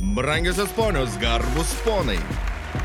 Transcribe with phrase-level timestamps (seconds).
[0.00, 2.16] Brangiosios ponios, garbus ponai.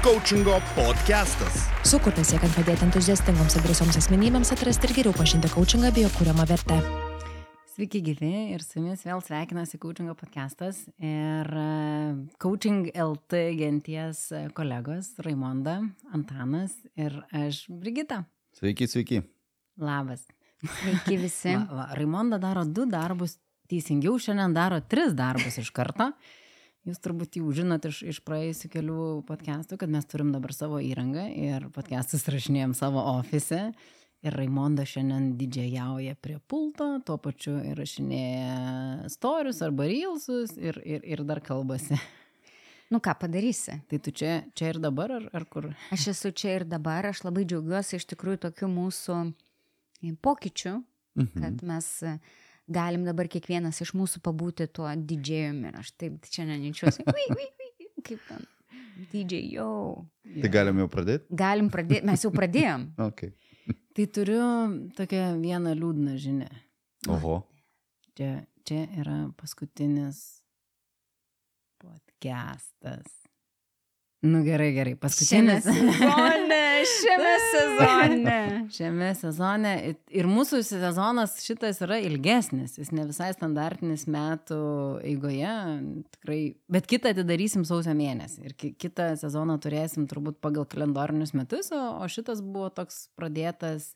[0.04, 1.61] Coachingo podcastas.
[1.88, 6.43] Sukurtas siekiant padėti entuziastingoms ir drąsioms asmenybėms atrasti ir geriau pažinti coachingą bei jo kūriamą
[6.49, 6.81] vertę.
[7.71, 11.65] Sveiki gyvi ir su jumis vėl sveikinasi Coachingo podcastas ir e,
[12.36, 14.27] Coaching LT genties
[14.57, 15.79] kolegos Raimonda,
[16.11, 18.25] Antanas ir aš Brigita.
[18.59, 19.23] Sveiki, sveiki.
[19.79, 20.27] Labas.
[20.59, 21.55] Sveiki visi.
[21.63, 23.39] Va, va, Raimonda daro du darbus,
[23.71, 26.11] teisingiau šiandien daro tris darbus iš karto.
[26.86, 28.95] Jūs turbūt jau žinot iš, iš praėjusių kelių
[29.26, 33.71] podcastų, kad mes turim dabar savo įrangą ir podcastus rašinėjom savo ofise.
[34.26, 41.03] Ir Raimonda šiandien didžiajauja prie pulto, tuo pačiu ir rašinėja storius arba reelsus ir, ir,
[41.05, 41.98] ir dar kalbasi.
[42.93, 43.79] Nu ką padarysi?
[43.90, 45.71] Tai tu čia, čia ir dabar ar, ar kur?
[45.93, 49.15] Aš esu čia ir dabar, aš labai džiaugiuosi iš tikrųjų tokiu mūsų
[50.21, 50.84] pokyčiu,
[51.15, 51.40] Mhm.
[51.40, 52.17] kad mes e,
[52.68, 57.05] galim dabar kiekvienas iš mūsų pabūti tuo didžėjumi ir aš taip čia neninčiuosi.
[58.05, 58.46] Kaip ten?
[59.12, 60.05] Didžiai jau.
[60.41, 61.27] Tai galim jau pradėti?
[61.35, 62.88] Galim pradėti, mes jau pradėjom.
[63.10, 63.34] Okay.
[63.96, 64.45] Tai turiu
[64.97, 66.49] tokią vieną liūdną žinę.
[67.09, 67.39] Oho.
[68.17, 70.19] Čia, čia yra paskutinis
[71.81, 73.24] podcastas.
[74.21, 75.63] Nu gerai, gerai, Šiame paskutinis.
[75.63, 78.38] sezone, šiame sezone.
[78.73, 79.73] Šiame sezone
[80.09, 84.57] ir mūsų sezonas šitas yra ilgesnis, jis ne visai standartinis metų
[85.05, 85.52] eigoje,
[86.16, 86.39] tikrai,
[86.72, 92.02] bet kitą atidarysim sausio mėnesį ir ki kitą sezoną turėsim turbūt pagal kalendorinius metus, o,
[92.09, 93.91] šitas buvo toks pradėtas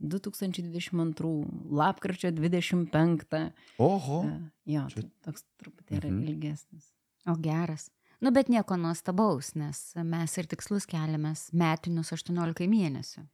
[0.00, 3.52] 2022 lapkričio 25.
[3.78, 4.22] Oho.
[4.68, 4.86] Jo,
[5.24, 6.24] toks truputėlį Mhm.
[6.32, 6.92] ilgesnis.
[7.28, 7.90] O geras.
[8.24, 13.26] Nu, bet nieko nuostabaus, nes mes ir tikslus keliamės metinius 18 mėnesių.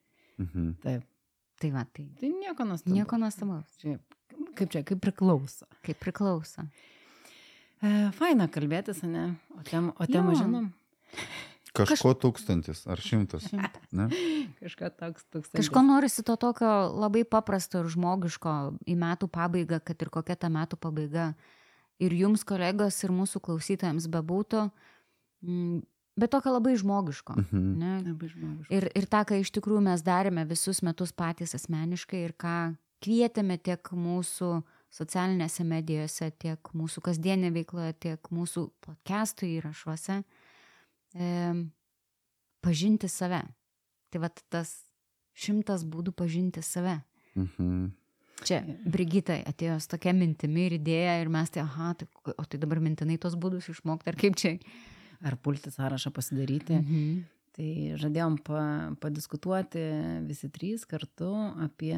[0.42, 0.70] Mhm.
[0.82, 1.08] Taip,
[1.62, 2.96] Tai va, tai tai nieko nuostabaus.
[2.96, 3.76] nieko nuostabaus.
[3.78, 4.16] Šiaip,
[4.58, 5.68] kaip čia, kaip priklauso.
[5.86, 6.64] Kaip priklauso.
[7.78, 9.36] E, faina kalbėtis, ne?
[9.54, 10.72] O temą, o temą žinom?
[11.72, 13.46] Kažko tūkstantis ar šimtas.
[13.94, 14.08] Ne?
[14.62, 15.52] Kažką toks, toks.
[15.54, 18.56] Kažko norisi to tokio labai paprasto ir žmogiško
[18.90, 21.30] į metų pabaigą, kad ir kokia ta metų pabaiga
[22.02, 24.66] ir jums, kolegos, ir mūsų klausytojams bebūtų,
[25.46, 25.80] mm,
[26.18, 27.36] bet tokio labai žmogiško.
[27.44, 27.64] Mhm.
[27.80, 27.94] Ne?
[28.08, 28.74] Labai žmogiška.
[28.74, 32.56] Ir, ir tą, ką iš tikrųjų mes darėme visus metus patys asmeniškai ir ką
[33.02, 34.52] kvietėme tiek mūsų
[34.92, 40.20] socialinėse medijose, tiek mūsų kasdienė veikloje, tiek mūsų podcastų įrašuose,
[41.16, 41.30] e,
[42.60, 43.40] pažinti save.
[44.12, 44.82] Tai va tas
[45.32, 47.00] šimtas būdų pažinti save.
[47.34, 48.01] Mhm.
[48.46, 52.60] Čia Brigita atėjo su tokia mintimi ir idėja ir mes tai, aha, tai, o tai
[52.62, 54.56] dabar mintinai tos būdus išmokti, ar kaip čia?
[55.22, 56.80] Ar pulti sąrašą pasidaryti.
[56.80, 57.22] Mhm.
[57.52, 58.60] Tai žadėjom pa,
[59.02, 59.82] padiskutuoti
[60.24, 61.28] visi trys kartu
[61.60, 61.92] apie,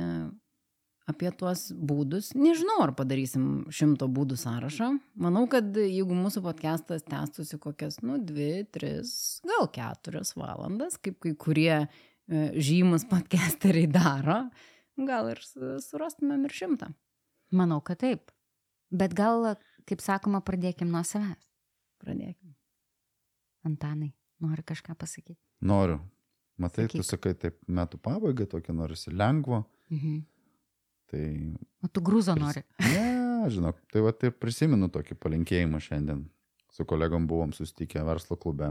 [1.07, 2.33] apie tuos būdus.
[2.35, 4.91] Nežinau, ar padarysim šimto būdų sąrašą.
[5.23, 9.15] Manau, kad jeigu mūsų podcastas tęstųsi kokias, nu, dvi, tris,
[9.47, 11.87] gal keturias valandas, kaip kai kurie e,
[12.59, 14.43] žymus podcasteriai daro,
[14.97, 16.93] gal ir su- surastumėm ir šimtą.
[17.55, 18.31] Manau, kad taip.
[18.95, 19.55] Bet gal,
[19.89, 21.49] kaip sakoma, pradėkim nuo savęs.
[22.03, 22.55] Pradėkime.
[23.65, 24.13] Antanai,
[24.45, 25.39] nori kažką pasakyti?
[25.65, 26.01] Noriu.
[26.61, 27.09] Matai, tu Sakyk.
[27.09, 29.65] sakai taip metų pabaiga, tokia norisi lengvo.
[29.91, 30.21] Mhm.
[31.11, 31.25] Tai...
[31.83, 32.63] O tu grūzo nori.
[32.95, 36.23] Ne, žinok, tai va ir prisimenu tokį palinkėjimą šiandien.
[36.73, 38.71] Su kolegom buvom susitikę verslo klube.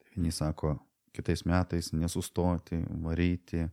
[0.00, 0.74] Tai vieni sako,
[1.14, 3.64] kitais metais nesustoti, varyti.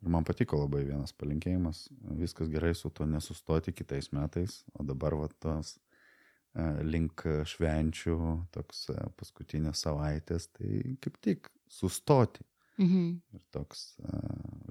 [0.00, 1.88] Ir man patiko labai vienas palinkėjimas.
[2.16, 4.62] Viskas gerai su to nesustoti kitais metais.
[4.78, 8.16] O dabar va tos e, link švenčių,
[8.54, 12.46] toks e, paskutinės savaitės, tai kaip tik sustoti
[12.80, 13.20] Mhm.
[13.36, 14.18] ir toks a,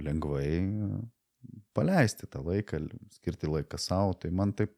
[0.01, 0.47] lengvai
[1.77, 2.79] paleisti tą laiką,
[3.13, 4.73] skirti laiką savo, tai man taip,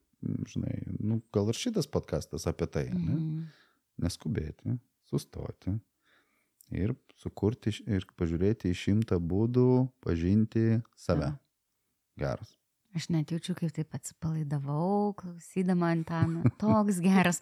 [0.52, 3.16] žinai, nu, gal ir šitas podcastas apie tai, ne?
[3.16, 3.46] Mhm.
[4.04, 4.76] neskubėti,
[5.10, 5.78] sustoti
[6.72, 9.68] ir sukurti ir pažiūrėti į šimtą būdų
[10.04, 11.34] pažinti save.
[12.20, 12.58] Geras.
[12.98, 16.50] Aš net jaučiu, kaip taip atsipalaidavau, klausydama Antaną.
[16.62, 17.40] Toks geras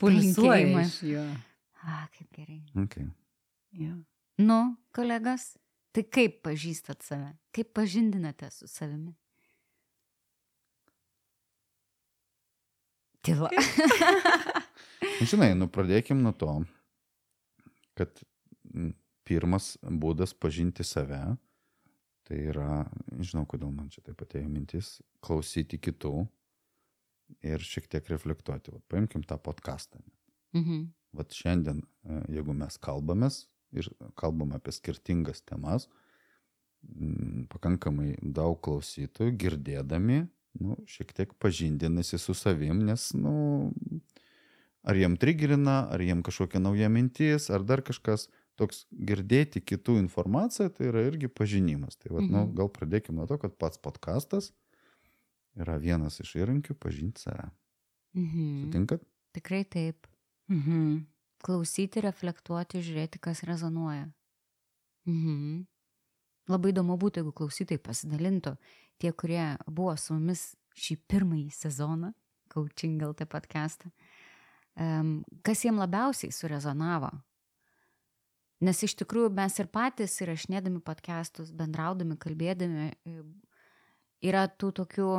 [1.01, 1.23] jo.
[1.81, 2.59] A, kaip gerai.
[2.83, 3.07] Okay.
[3.73, 3.95] Jo.
[4.39, 4.59] Nu,
[4.95, 5.55] kolegas,
[5.95, 7.33] tai kaip pažįstat save?
[7.55, 9.15] Kaip pažindinate su savimi?
[13.25, 13.49] Tyla.
[15.29, 16.53] Žinai, nu pradėkim nuo to,
[17.99, 18.21] kad
[19.29, 21.21] pirmas būdas pažinti save,
[22.25, 22.83] tai yra,
[23.21, 26.13] žinau, kodėl man čia taip atėjo mintis, klausyti kitų
[27.45, 28.73] ir šiek tiek reflektuoti.
[28.73, 30.01] Vat, paimkim tą podcastą.
[30.57, 30.89] Mhm.
[31.17, 35.87] Vat šiandien, e, jeigu mes kalbamės ir kalbam apie skirtingas temas,
[37.51, 40.21] pakankamai daug klausytojų girdėdami,
[40.61, 43.33] nu, šiek tiek pažindinasi su savim, nes, nu,
[44.83, 48.29] ar jiem trigerina, ar jiem kažkokia nauja mintis, ar dar kažkas.
[48.59, 51.95] Toks girdėti kitų informaciją, tai yra irgi pažinimas.
[51.95, 52.55] Tai vat, nu, Mhm.
[52.59, 54.51] gal pradėkime nuo to, kad pats podkastas
[55.55, 57.49] yra vienas iš įrankių pažinti save.
[58.15, 58.65] Mhm.
[58.65, 59.01] Sutinkat?
[59.33, 60.07] Tikrai taip.
[60.49, 61.05] Mhm.
[61.41, 64.09] Klausyti, reflektuoti, žiūrėti, kas rezonuoja.
[65.07, 65.65] Mhm.
[66.49, 68.57] Labai įdomu būtų, jeigu klausytojai pasidalintų,
[68.99, 72.13] tie, kurie buvo su mumis šį pirmąjį sezoną,
[72.49, 73.91] Coaching LT podcastą,
[74.75, 77.11] um, kas jiem labiausiai surezonavo.
[78.59, 83.21] Nes iš tikrųjų mes ir patys įrašinėdami podcastus, bendraudami, kalbėdami, e,
[84.27, 85.09] yra tų tokių,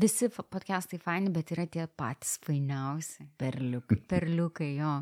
[0.00, 3.28] visi podcastai faini, bet yra tie patys fainiausi.
[3.36, 4.00] Perliukai.
[4.08, 4.94] Perliukai, jo.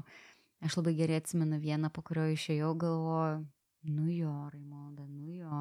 [0.65, 3.45] Aš labai gerai atsimenu vieną, po kurio išėjau, galvoju,
[3.95, 5.61] nu jo, Raimonda, nu jo.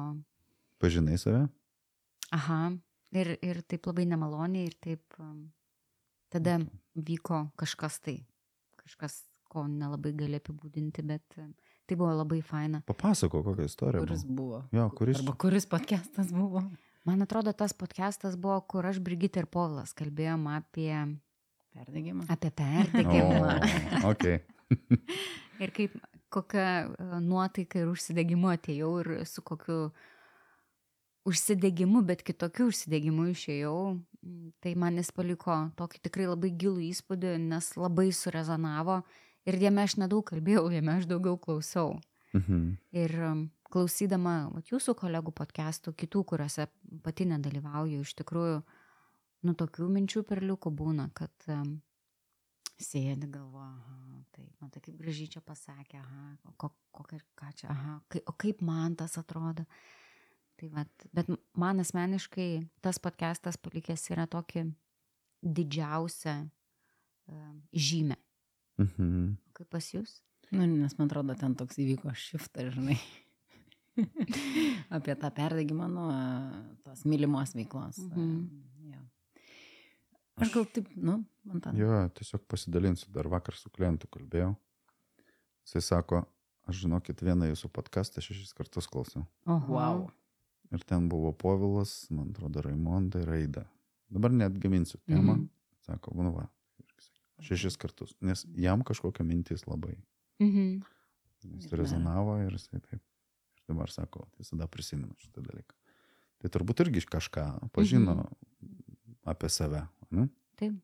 [0.82, 1.44] Pažinai save?
[2.34, 2.72] Aha.
[3.14, 5.52] Ir, ir taip labai nemaloniai, ir taip um,
[6.34, 6.56] tada
[6.98, 8.16] vyko kažkas tai,
[8.80, 9.20] kažkas,
[9.52, 11.52] ko nelabai gali apibūdinti, bet um,
[11.86, 12.80] tai buvo labai faina.
[12.88, 14.04] Papasako, kokią istoriją.
[14.06, 14.36] Kuris buvo.
[14.36, 14.62] buvo?
[14.72, 15.20] Jo, kuris.
[15.20, 16.64] Arba kuris podcastas buvo?
[17.04, 20.94] Man atrodo, tas podcastas buvo, kur aš, Brigita ir Povilas kalbėjom apie,
[21.74, 22.24] Perdegimą.
[22.32, 23.52] apie perdegimą.
[24.00, 24.40] O, okay.
[25.62, 25.92] Ir kaip
[26.34, 29.92] kokia e, nuotaika ir užsidegimu atėjau ir su kokiu
[31.28, 37.36] užsidegimu, bet kitokiu užsidegimu išėjau, m, tai man jis paliko tokį tikrai labai gilų įspūdį,
[37.52, 39.02] nes labai surezonavo
[39.48, 41.98] ir jame aš nedaug kalbėjau, jame aš daugiau klausiau.
[42.34, 42.62] Mhm.
[42.98, 46.66] Ir um, klausydama vat, jūsų kolegų podcastų, kitų, kuriuose
[47.04, 48.60] pati nedalyvauju, iš tikrųjų,
[49.46, 51.76] nu tokių minčių perliukų būna, kad um,
[52.80, 57.68] sėdi galvo, aha, taip, man tai kaip gražiai čia pasakė, aha, ko, kokia, ką čia,
[57.70, 59.66] aha, kai, o kaip man tas atrodo.
[60.58, 62.48] Tai vat, bet man asmeniškai
[62.82, 64.68] tas podcastas palikęs yra tokį
[65.42, 68.18] didžiausią um, žymę.
[68.80, 69.36] Mhm.
[69.54, 70.18] Kaip pas jūs?
[70.54, 72.98] Nu, nes man atrodo, ten toks įvyko šiftas, žinai.
[74.96, 76.10] Apie tą perdegimą nuo
[76.86, 78.00] tos mylimos veiklos.
[78.02, 78.34] Mhm.
[78.90, 79.02] Jo.
[80.42, 81.74] Aš gal taip, nu, man tą.
[81.78, 84.52] Jo, tiesiog pasidalinsiu, dar vakar su klientu kalbėjau.
[85.64, 86.24] Jisai sako,
[86.68, 89.24] aš žinokit, vieną jūsų podcastą šešis kartus klausiau.
[89.46, 89.78] Oho.
[89.78, 90.04] Wow.
[90.74, 93.64] Ir ten buvo Povilas, man atrodo, Raimonda ir Aida.
[94.10, 95.38] Dabar net gaminsiu temą.
[95.38, 95.48] Mhm.
[95.86, 96.48] Sako, nu va,
[97.40, 98.14] šešis kartus.
[98.20, 99.96] Nes jam kažkokia mintis labai.
[100.40, 100.82] Mhm.
[101.44, 103.00] Jis Ir rezonavo ir jisai taip.
[103.58, 105.74] Ir dabar sako, visada prisimenu šitą dalyką.
[106.40, 109.20] Tai turbūt irgi kažką pažino Mhm.
[109.26, 109.86] apie save.
[110.10, 110.28] Ne?
[110.56, 110.74] Taip.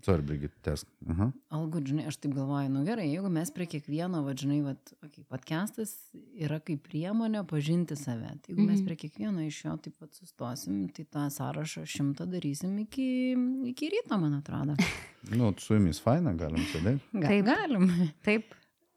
[0.00, 0.86] Sorry, Brigit, tęsk.
[1.12, 1.26] Aha.
[1.52, 4.72] Algut, žinai, aš taip galvoju, nu gerai, jeigu mes prie kiekvieno, va, žinai, va,
[5.04, 5.92] okay, podcastas
[6.40, 8.30] yra kaip priemonė pažinti save.
[8.40, 8.86] Tai jeigu mes Mhm.
[8.86, 13.34] prie kiekvieno iš jo taip pat sustosim, tai tą sąrašą šimtą darysim iki,
[13.74, 14.76] iki ryto, man atrodo.
[15.36, 17.00] Nu, su jumis faina, galim sėdėti.
[17.20, 17.44] Taip.
[17.44, 17.90] galim.
[18.24, 18.54] Taip.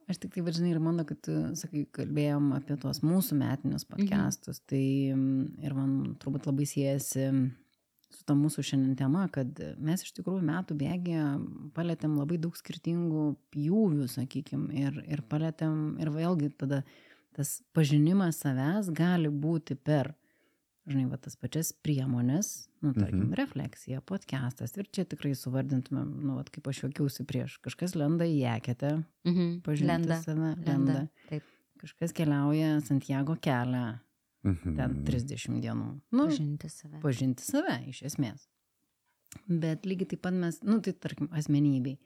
[0.08, 3.84] Aš tik tai, bet žinai, ir mano, kad tu, sakai, kalbėjom apie tuos mūsų metinius
[3.88, 4.68] podcastus, mhm.
[4.72, 4.86] tai
[5.16, 7.28] mm, ir man turbūt labai siejasi
[8.16, 11.26] su ta mūsų šiandien tema, kad mes iš tikrųjų metų bėgėje
[11.76, 16.84] palėtėm labai daug skirtingų pjūvių, sakykim, ir, ir palėtėm, ir vėlgi tada
[17.34, 20.12] tas pažinimas savęs gali būti per,
[20.86, 23.32] žinai, va, tas pačias priemonės, nu, tarkim, Mhm.
[23.32, 23.38] mhm.
[23.40, 28.44] refleksija, podcastas, ir čia tikrai suvardintumėm, nu, va, kaip aš juokiausi prieš, kažkas lenda į
[28.58, 29.62] eketę, Mhm.
[29.66, 30.22] pažinti Lenda.
[30.22, 30.72] save, Lenda.
[30.72, 31.08] lenda.
[31.30, 31.44] Taip.
[31.84, 34.00] Kažkas keliauja Santiago kelią,
[34.44, 34.76] Mhm.
[34.76, 35.90] ten 30 dienų.
[36.12, 37.00] Nu, Pažinti save.
[37.04, 38.48] pažinti save, iš esmės.
[39.48, 41.98] Bet lygiai taip pat mes, nu tai tarkim, asmenybei.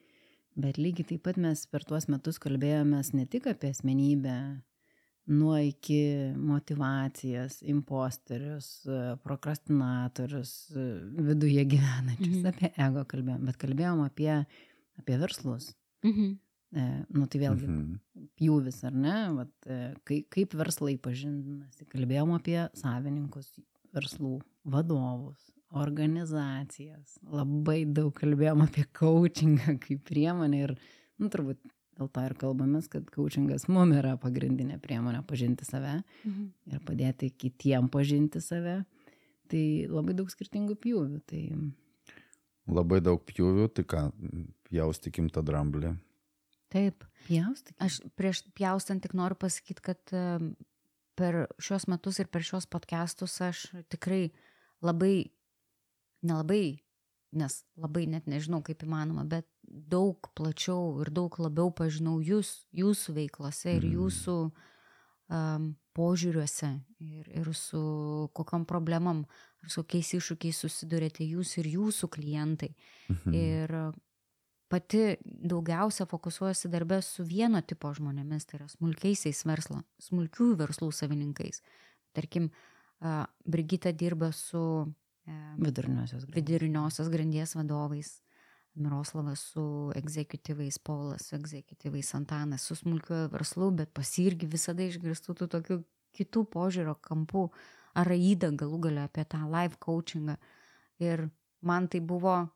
[0.56, 4.38] Bet lygiai taip pat mes per tuos metus kalbėjomės ne tik apie asmenybę,
[5.28, 8.88] nuo iki motivacijas, imposterius,
[9.24, 10.54] prokrastinatorius,
[11.18, 12.48] viduje gyvenančius, mhm.
[12.54, 14.34] apie ego kalbėjom, bet kalbėjom apie,
[15.02, 15.74] apie verslus.
[16.06, 16.38] Mhm.
[16.76, 18.00] E, nu tai vėlgi Mhm.
[18.40, 19.16] pjūvis, ar ne?
[19.38, 21.86] Vat, e, kaip, kaip verslai pažindinasi.
[21.88, 23.54] Kalbėjom apie savininkus
[23.96, 27.18] verslų, vadovus, organizacijas.
[27.24, 30.76] Labai daug kalbėjom apie coachingą kaip priemonę ir,
[31.20, 31.58] nu, turbūt
[31.98, 36.52] dėl to ir kalbamės, kad coachingas mum yra pagrindinė priemonė pažinti save Mhm.
[36.74, 38.84] ir padėti kitiem pažinti save.
[39.48, 41.22] Tai labai daug skirtingų pjūvių.
[41.26, 41.44] Tai
[42.68, 44.12] Labai daug pjūvių, tai ką,
[44.70, 45.98] pjaustykim tą dramblį.
[46.70, 47.06] Taip.
[47.28, 47.76] pjaustyk.
[47.80, 50.14] Aš prieš pjaustant tik noriu pasakyti, kad
[51.18, 54.30] per šios metus ir per šios podcastus aš tikrai
[54.86, 55.30] labai,
[56.22, 56.78] nelabai,
[57.38, 63.14] nes labai net nežinau kaip įmanoma, bet daug plačiau ir daug labiau pažinau jūs, jūsų
[63.18, 63.94] veiklose ir Mhm.
[63.98, 64.36] jūsų
[65.30, 66.70] um, požiūriuose
[67.00, 69.26] ir, ir su kokiam problemam
[69.64, 72.76] ar su kokiais iššūkiais susidurėte jūs ir jūsų klientai.
[73.10, 73.34] Mhm.
[73.34, 73.76] Ir
[74.68, 81.62] pati daugiausia fokusuojasi darbę su vieno tipo žmonėmis, tai yra smulkiaisiais verslo, smulkiųjų verslų savininkais.
[82.18, 82.50] Tarkim,
[83.46, 84.60] Brigita dirba su
[85.28, 86.36] e, Viduriniosios grandys.
[86.36, 88.22] viduriniosios grandies vadovais,
[88.78, 95.34] Miroslavas su egzekutyvais, Paulas su egzekutyvais, Antanas su smulkiuoju verslu, bet pas irgi visada išgirstų
[95.34, 95.80] tų tokių
[96.18, 97.48] kitų požiūrio kampų,
[97.98, 100.38] ar įdą galų galę apie tą live coachingą.
[101.02, 101.30] Ir
[101.62, 102.48] man tai buvo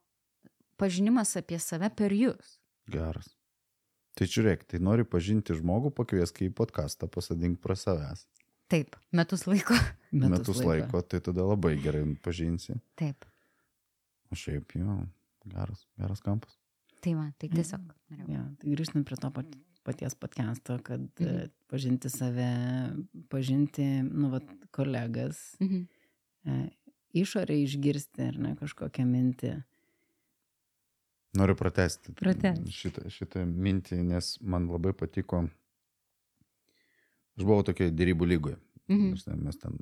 [0.81, 2.57] pažinimas apie save per jūs.
[2.91, 3.29] Geras.
[4.17, 8.25] Tai žiūrėk, tai nori pažinti žmogų, pakviesk į podcastą, pasadink pro savęs.
[8.71, 9.75] Taip, metus laiko.
[10.11, 12.75] Metus, metus laiko, tai tada labai gerai pažinsi.
[12.99, 13.23] Taip.
[14.31, 14.97] O šiaip jau,
[15.47, 16.57] geras, geras kampas.
[17.03, 17.87] Tai man, tai tiesiog.
[18.11, 18.27] norėjau.
[18.31, 19.55] Ja, tai grįžtant prie to pat,
[19.87, 21.25] paties podcast'o, kad Mhm.
[21.29, 21.51] mhm.
[21.71, 22.49] pažinti save,
[23.31, 25.81] pažinti, nu, vat, kolegas, Mhm.
[26.45, 26.69] e,
[27.23, 29.55] išorę išgirsti ar ne kažkokią mintį.
[31.33, 32.67] Noriu pratesti Pratęsk.
[32.75, 35.45] šitą, šitą mintį, nes man labai patiko.
[37.37, 38.57] Aš buvau tokia dėrybų lygoje.
[38.91, 39.13] Mhm.
[39.13, 39.77] Mes ten, mes ten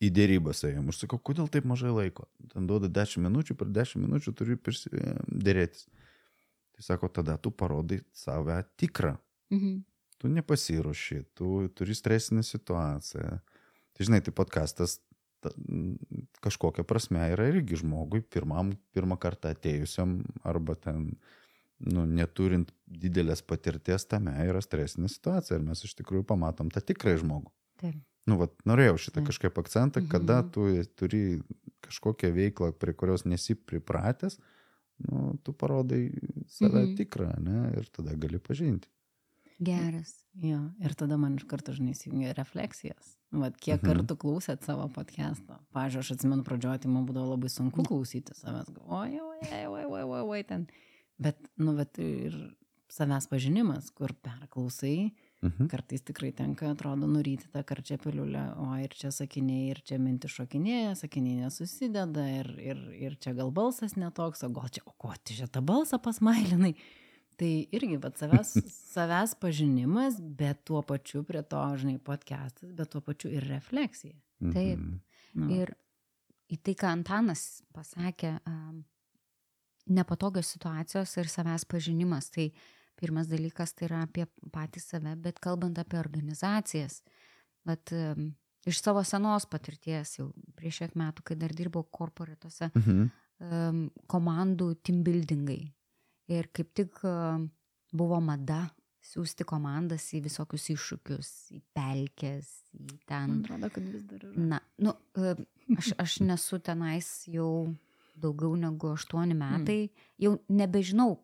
[0.00, 0.88] į dėrybas ėjom.
[0.92, 2.28] Aš sakau, kodėl taip mažai laiko?
[2.52, 4.92] Ten duoda 10 minučių, per 10 minučių turi prisi-
[5.26, 5.88] dėrėtis.
[6.76, 9.16] Tai sako, tada tu parodai save tikrą.
[9.50, 9.82] Mhm.
[10.20, 13.40] Tu nepasiruoši, tu turi stresinę situaciją.
[13.96, 15.00] Tai žinai, tai podcastas
[15.40, 15.50] ta,
[16.44, 21.16] kažkokia prasme yra irgi žmogui pirmam, pirmą kartą atėjusiam arba ten,
[21.80, 27.22] nu, neturint didelės patirties tame yra stresinė situacija ir mes iš tikrųjų pamatom tą tikrąjį
[27.24, 27.52] žmogų.
[27.80, 27.98] Taip.
[28.28, 29.30] Nu, vat, norėjau šitą Taip.
[29.32, 30.50] kažkaip akcentą, kada Mhm.
[30.52, 30.66] tu
[31.00, 31.22] turi
[31.82, 34.38] kažkokią veiklą, prie kurios nesi pripratęs,
[35.08, 36.10] nu, tu parodai
[36.46, 36.96] save Mhm.
[36.96, 38.88] tikrą, ne, ir tada gali pažinti.
[39.60, 40.24] Geras.
[40.34, 43.16] Jo, ir tada man iš karto, žinai, įsijungia refleksijas.
[43.32, 43.86] Vat, kiek Mhm.
[43.86, 44.00] mhm.
[44.00, 45.58] kartų klausėt savo podcast'o.
[45.72, 48.72] Pavyzdžiui, aš atsimenu pradžioje, tai man būdavo labai sunku klausyti savęs.
[48.88, 50.66] Oi, oi, oi, oi, oi, oi, ten.
[51.18, 52.56] Bet, nu, bet ir
[52.90, 55.68] savęs pažinimas, kur perklausai, Mhm.
[55.68, 60.32] kartais tikrai tenka, atrodo, nuryti tą karčią piliulę, o ir čia sakiniai, ir čia mintis
[60.36, 65.14] šokinėja, sakiniai nesusideda, ir, ir, ir čia gal balsas netoks, o gal čia, o ko,
[65.24, 66.74] čia tą balsą pasmailinai.
[67.40, 68.50] Tai irgi, bet savęs,
[68.94, 74.16] savęs pažinimas, bet tuo pačiu prie to, žinai, podcastas, bet tuo pačiu ir refleksija.
[74.52, 74.76] Taip.
[74.78, 74.98] Mhm.
[75.40, 75.70] Nu, Ir
[76.50, 78.82] į tai, ką Antanas pasakė, um,
[79.90, 82.28] nepatogios situacijos ir savęs pažinimas.
[82.34, 82.48] Tai
[83.00, 87.00] pirmas dalykas tai yra apie patį save, bet kalbant apie organizacijas,
[87.64, 88.32] bet um,
[88.68, 90.28] iš savo senos patirties, jau
[90.58, 93.06] prieš šiek metų, kai dar dirbau korporatuose, Mhm.
[93.40, 95.62] um, komandų team buildingai.
[96.30, 97.48] Ir kaip tik um,
[97.92, 98.68] buvo mada
[99.10, 103.32] siūsti komandas į visokius iššūkius, į pelkes, į ten.
[103.32, 104.44] man atrodo, kad vis dar yra.
[104.52, 105.32] Na, nu, e,
[105.80, 107.48] aš, aš nesu tenais jau
[108.20, 109.78] daugiau negu aštuoni metai,
[110.20, 111.16] jau nebežinau,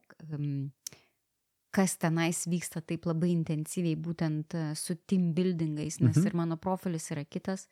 [1.76, 6.26] kas tenais vyksta taip labai intensyviai, būtent e, su team buildingais, nes Mhm.
[6.26, 7.68] ir mano profilis yra kitas,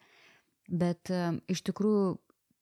[0.69, 1.11] bet
[1.49, 2.19] iš tikrųjų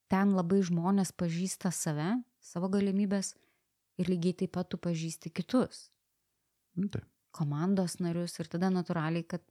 [0.08, 3.34] ten labai žmonės pažįsta save, savo galimybės
[4.02, 5.86] ir lygiai taip pat tu pažįsti kitus
[6.74, 7.04] Nu, taip.
[7.32, 9.42] komandos narius ir tada natūraliai, kad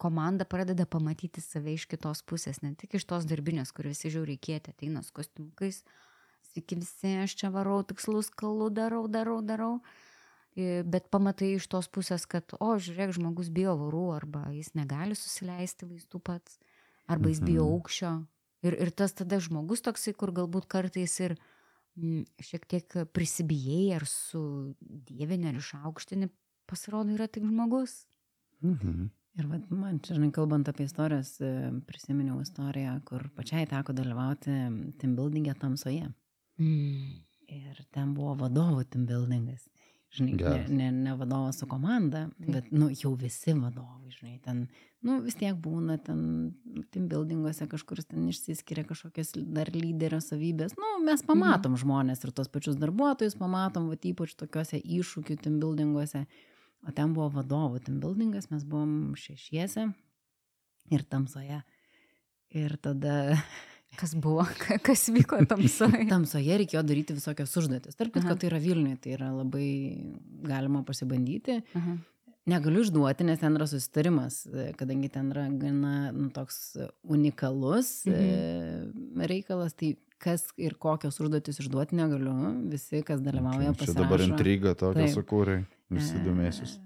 [0.00, 4.40] komanda pradeda pamatyti save iš kitos pusės, ne tik iš tos darbinės, kur visi žiauriai
[4.40, 5.82] kieti ateina su kostiumkais,
[6.48, 9.74] sveiki visi, aš čia varau, tikslus kalų darau, darau, darau.
[10.56, 15.84] Bet pamatai iš tos pusės, kad, o, žiūrėk, žmogus bijo vorų, arba jis negali susileisti
[15.90, 16.56] vaistų pats,
[17.12, 17.74] arba jis bijo Mhm.
[17.74, 18.12] aukščio.
[18.64, 21.55] Ir, ir tas tada žmogus toksai, kur galbūt kartais ir mm,
[22.42, 24.40] šiek tiek prisibijai ar su
[24.80, 26.28] dievini ar išaukštini,
[26.68, 28.04] pasirodo yra tik žmogus.
[28.64, 29.06] Mhm.
[29.36, 34.54] Ir vat, man čia, žinai, kalbant apie istorijas, e, prisiminiau istoriją, kur pačiai teko dalyvauti
[34.96, 36.08] team buildingė tamsoje.
[36.56, 37.18] Mm.
[37.52, 39.68] Ir ten buvo vadovų team buildingas.
[40.16, 40.70] Žinai, ne, Geras.
[40.72, 44.62] ne, ne vadovas su komanda, bet, nu, jau visi vadovai, žinai, ten,
[45.04, 46.22] nu, vis tiek būna ten
[46.94, 50.76] team buildinguose kažkur ten išsiskiria kažkokias dar lyderio savybės.
[50.80, 51.82] Nu, mes pamatom mhm.
[51.84, 56.24] žmonės ir tos pačius darbuotojus pamatom, va, ypač tokiuose iššūkių team buildinguose.
[56.86, 59.90] O ten buvo vadovų team buildingas, mes buvom šešiese
[60.94, 61.60] ir tamsoje.
[62.56, 63.34] Ir tada
[63.96, 66.04] Kas buvo, Ka- kas vyko tamsoje?
[66.12, 67.96] tamsoje reikėjo daryti visokias užduotis.
[67.98, 69.70] Tarp kitko, tai yra Vilniuje, tai yra labai
[70.46, 71.62] galima pasibandyti.
[71.78, 71.96] Aha.
[72.46, 79.24] Negaliu išduoti, nes ten yra susitarimas, e, kadangi ten yra gana nu, toks unikalus mhm.
[79.26, 82.36] reikalas, tai kas ir kokios užduotis išduoti negaliu.
[82.70, 85.58] Visi, kas dalyvauja, Čia, čia dabar intriga tokia sukūrė,
[85.90, 86.78] visi e, domėsis.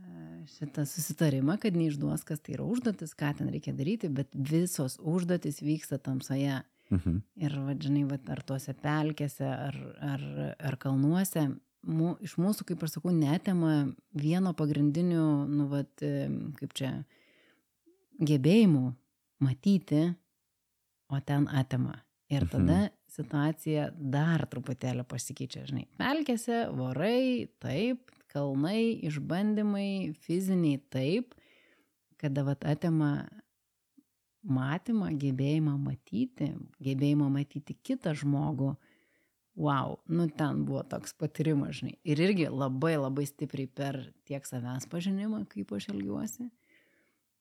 [0.56, 5.60] Šitą susitarimą, kad neišduos, kas tai yra užduotis, ką ten reikia daryti, bet visos užduotis
[5.60, 6.62] vyksta tamsoje.
[6.62, 6.79] Mhm.
[6.90, 10.24] Ir, va, žinai, va, ar tuose pelkėse, ar, ar,
[10.58, 11.46] ar kalnuose,
[11.86, 16.28] mu, iš mūsų, kaip aš sakau, netema vieno pagrindinių, nu, vat, e,
[16.58, 16.92] kaip čia,
[18.20, 18.90] gebėjimų
[19.40, 20.04] matyti,
[21.10, 21.98] o ten atema.
[22.30, 22.96] Ir tada mhm.
[23.10, 25.88] situacija dar truputėlį pasikeičia, žinai.
[25.98, 31.34] Pelkėse, vorai, taip, kalnai, išbandymai, fiziniai, taip,
[32.20, 33.24] kada vat atema
[34.42, 38.74] matymą, gebėjimą matyti, gebėjimą matyti kitą žmogų,
[39.60, 41.98] wow, nu ten buvo toks patyrimas, žinai.
[42.08, 46.48] Ir irgi labai labai stipriai per tiek savęs pažinimą, kaip aš elgiuosi,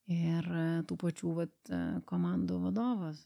[0.09, 3.21] ir e, tų pačių vat, e, komandų vadovas,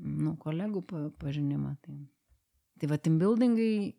[0.00, 0.82] nu, kolegų
[1.20, 1.76] pažinimą.
[1.84, 1.98] Tai,
[2.80, 3.94] tai va, team buildingai,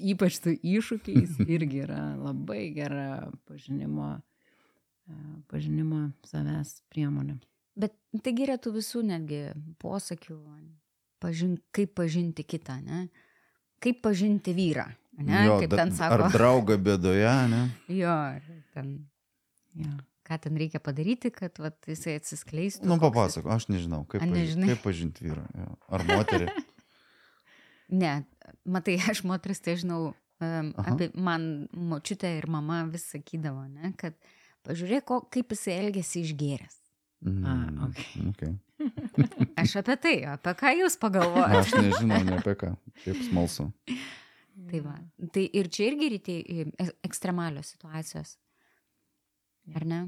[0.00, 4.14] ypač su iššūkiais, irgi yra labai gera pažinimo,
[5.10, 5.18] e,
[5.50, 7.40] pažinimo savęs priemonė.
[7.74, 9.40] Bet taigi yra tų visų netgi
[9.82, 10.36] posakių,
[11.22, 13.06] pažin, kaip pažinti kitą, ne?
[13.82, 14.86] Kaip pažinti vyrą,
[15.18, 15.40] ne?
[15.48, 16.28] Jo, kaip ten sako.
[16.28, 17.62] Ar draugą bėdoje, ne?
[18.02, 18.14] Jo,
[18.76, 18.96] ten.
[19.78, 19.96] Jo.
[20.24, 22.86] Ką ten reikia padaryti, kad vat, jisai atsiskleistų?
[22.88, 25.42] Nu, papasako, aš nežinau, kaip, pažinti, kaip pažinti vyrą.
[25.58, 25.74] Jo.
[25.92, 26.48] Ar moterį.
[27.94, 28.24] Ne,
[28.64, 34.16] matai, aš moteris tai žinau, um, apie man močiutė ir mama vis sakydavo, ne, kad
[34.64, 36.78] pažiūrėk, kaip jisai elgesi išgėręs.
[37.24, 38.28] Mm, okei.
[38.28, 38.52] okay.
[39.62, 41.60] Aš apie tai, apie ką jūs pagalvojate.
[41.62, 42.74] Aš nežinau, ne apie ką.
[43.04, 43.70] Kaip smalsu.
[44.54, 44.98] Tai, va.
[45.34, 46.34] tai ir čia irgi ryte
[47.06, 48.36] ekstremalios situacijos.
[49.74, 50.02] Ar ne?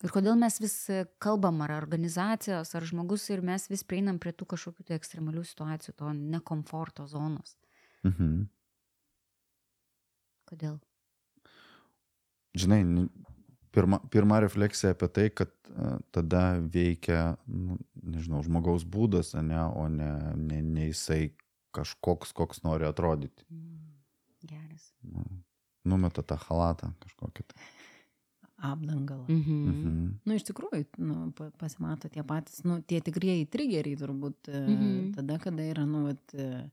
[0.00, 0.74] Ir kodėl mes vis
[1.20, 5.96] kalbam, ar organizacijos, ar žmogus, ir mes vis prieinam prie tų kažkokių tai ekstremalių situacijų,
[5.96, 7.56] to nekomforto zonos.
[8.08, 8.46] Mhm.
[10.48, 10.78] Kodėl?
[12.58, 12.80] Žinai,
[13.72, 19.88] pirma, pirma refleksija apie tai, kad uh, tada veikia, nu, nežinau, žmogaus būdas, ne, o
[19.88, 21.32] ne, ne, ne jisai
[21.76, 23.44] kažkoks, koks nori atrodyti.
[23.50, 23.92] Mm,
[24.50, 24.90] geras.
[25.06, 25.22] Nu,
[25.84, 27.46] numeta tą halatą kažkokį.
[27.52, 27.68] Tai.
[28.60, 29.24] Apdangalą.
[29.32, 29.60] Mhm.
[29.70, 30.08] Mhm.
[30.28, 35.12] Nu, iš tikrųjų, nu, pa- pasimato tie patys, nu, tie tikrieji triggeriai turbūt e, Mhm.
[35.16, 36.68] tada, kada yra, nu, vat, e,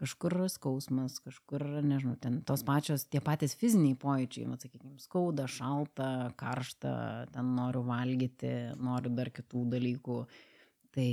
[0.00, 6.30] kažkur skausmas, kažkur, nežinau, ten tos pačios, tie patys fiziniai pojūčiai, mat, sakykime, skauda, šalta,
[6.40, 6.92] karšta,
[7.34, 10.22] ten noriu valgyti, noriu dar kitų dalykų.
[10.90, 11.10] Tai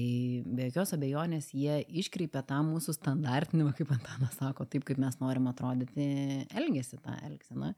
[0.58, 5.52] be jokios abejonės jie iškreipia tą mūsų standartinimą, kaip Antanas sako, taip kaip mes norim
[5.52, 6.08] atrodyti,
[6.58, 7.76] elgesi tą elgseną.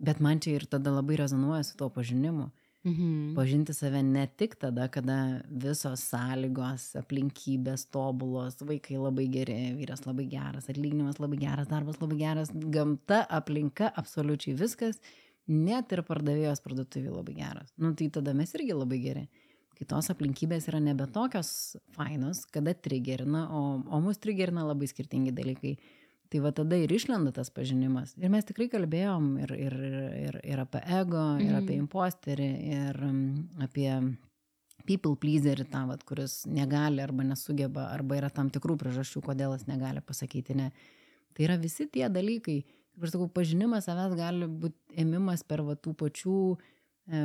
[0.00, 2.48] Bet man čia ir tada labai rezonuoja su tuo pažinimu.
[2.84, 3.34] Mhm.
[3.36, 10.24] Pažinti save ne tik tada, kada visos sąlygos, aplinkybės tobulos, vaikai labai geri, vyras labai
[10.32, 14.96] geras, atlyginimas labai geras, darbas labai geras, gamta, aplinka, absoliučiai viskas,
[15.46, 17.74] net ir pardavėjos parduotuvė labai geras.
[17.76, 19.28] Nu tai tada mes irgi labai geri.
[19.76, 25.76] Kitos aplinkybės yra nebe tokios fainos, kada trigerina, o, o mus trigerina labai skirtingi dalykai.
[26.30, 28.12] Tai va tada ir išlenda tas pažinimas.
[28.20, 29.74] Ir mes tikrai kalbėjom ir, ir,
[30.28, 31.62] ir, ir apie ego, ir Mhm.
[31.64, 33.88] apie imposterį, ir mm, apie
[34.86, 39.66] people pleaserį tą, vat, kuris negali arba nesugeba, arba yra tam tikrų priežasčių, kodėl jis
[39.68, 40.70] negali pasakyti ne.
[41.34, 42.62] Tai yra visi tie dalykai.
[42.94, 46.38] Kaip aš sakau, pažinimas savęs gali būti ėmimas per va, tų pačių
[47.10, 47.20] e,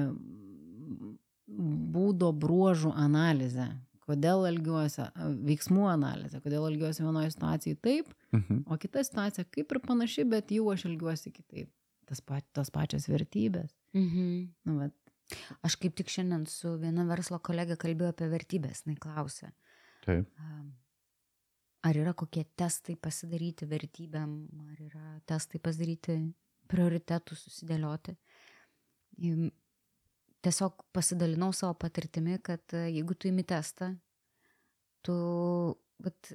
[1.47, 3.69] būdo bruožų analizę.
[4.05, 5.01] Kodėl elgiuosi,
[5.47, 8.65] veiksmų analizė, kodėl elgiuosi vienoje situacijoje taip, Mhm.
[8.67, 11.71] o kita situacija kaip ir panaši, bet jau aš elgiuosi kitaip.
[12.05, 13.73] Tas pa, tos pačios vertybės.
[13.93, 14.53] Mhm.
[14.65, 14.93] Nu, vat,
[15.65, 19.49] Aš kaip tik šiandien su viena verslo kolegė kalbėjau apie vertybės, jinai klausė.
[20.05, 20.29] Taip.
[21.85, 24.35] Ar yra kokie testai pasidaryti vertybėm,
[24.69, 26.17] ar yra testai pasidaryti
[26.69, 28.15] prioritetų susidėlioti.
[30.45, 33.95] Tiesiog pasidalinau savo patirtimi, kad e, jeigu tu imi testą,
[35.05, 35.13] tu
[36.05, 36.33] vat,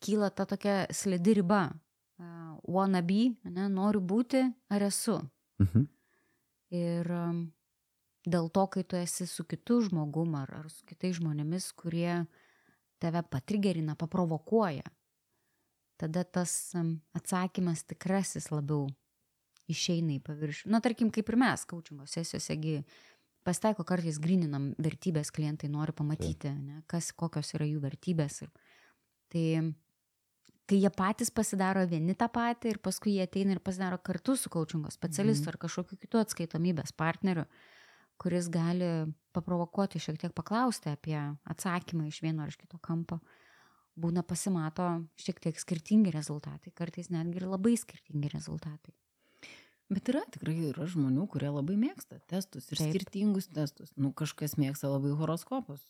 [0.00, 1.68] kyla ta tokia slidi riba.
[2.20, 5.16] Uh, wanna be, ne, noriu būti, ar esu.
[5.62, 5.86] Mhm.
[6.76, 7.40] Ir um,
[8.28, 12.26] dėl to, kai tu esi su kitu žmogum ar, ar su kitais žmonėmis, kurie
[13.00, 14.84] tave patrigerina, paprovokuoja,
[16.00, 18.86] tada tas um, atsakymas tikrasis labiau
[19.70, 20.70] išeina į paviršių.
[20.72, 22.80] Na, tarkim, kaip ir mes, kaučingo sesijosegi,
[23.46, 28.42] pasitaiko kartais grininam vertybės, klientai nori pamatyti, ne, kas, kokios yra jų vertybės.
[28.44, 28.50] Ir,
[29.32, 29.44] tai
[30.70, 34.50] kai jie patys pasidaro vieni tą patį ir paskui jie ateina ir pasidaro kartu su
[34.52, 35.52] kaučingo specialistu Mhm.
[35.54, 37.44] ar kažkokiu kitu atskaitomybės partneriu,
[38.20, 38.90] kuris gali
[39.32, 43.18] paprovokuoti, šiek tiek paklausti apie atsakymą iš vieno ar iš kito kampo,
[43.98, 48.94] būna pasimato šiek tiek skirtingi rezultatai, kartais netgi ir labai skirtingi rezultatai.
[49.90, 52.84] Bet yra tikrai yra žmonių, kurie labai mėgsta testus ir Taip.
[52.86, 52.94] Taip.
[52.94, 53.90] skirtingus testus.
[53.96, 55.80] Nu, kažkas mėgsta labai horoskopus.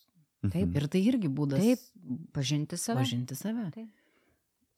[0.41, 0.69] Taip.
[0.71, 0.75] Mhm.
[0.75, 1.79] Ir tai irgi būdas Taip,
[2.33, 2.97] pažinti save.
[3.03, 3.69] pažinti save.
[3.75, 3.89] Taip.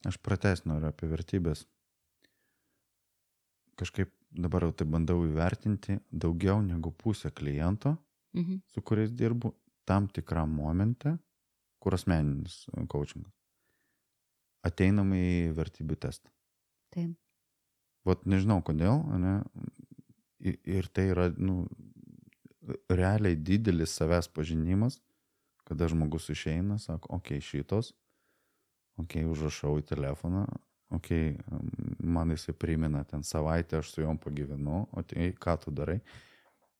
[0.04, 1.64] Aš prates noriu apie vertybės.
[3.74, 7.96] kažkaip dabar jau tai bandau įvertinti, daugiau negu pusė kliento,
[8.34, 8.60] Mhm.
[8.66, 11.18] su kuriais dirbu, tam tikram momente,
[11.80, 13.32] kur asmeninis coachingas,
[14.64, 16.30] ateinam į vertybių testą.
[16.90, 17.16] Taip.
[18.04, 19.42] Vat nežinau kodėl, ne?
[20.64, 21.66] Ir tai yra, nu,
[22.88, 25.00] realiai didelis savęs pažinimas,
[25.64, 27.92] kada žmogus išeina, sako, okei, okay, šitos,
[29.00, 30.44] okei, okay, užrašau į telefoną,
[30.94, 35.74] okei, okay, man jisai primena ten savaitę, aš su juom pagyvenu, o tai ką tu
[35.74, 36.00] darai.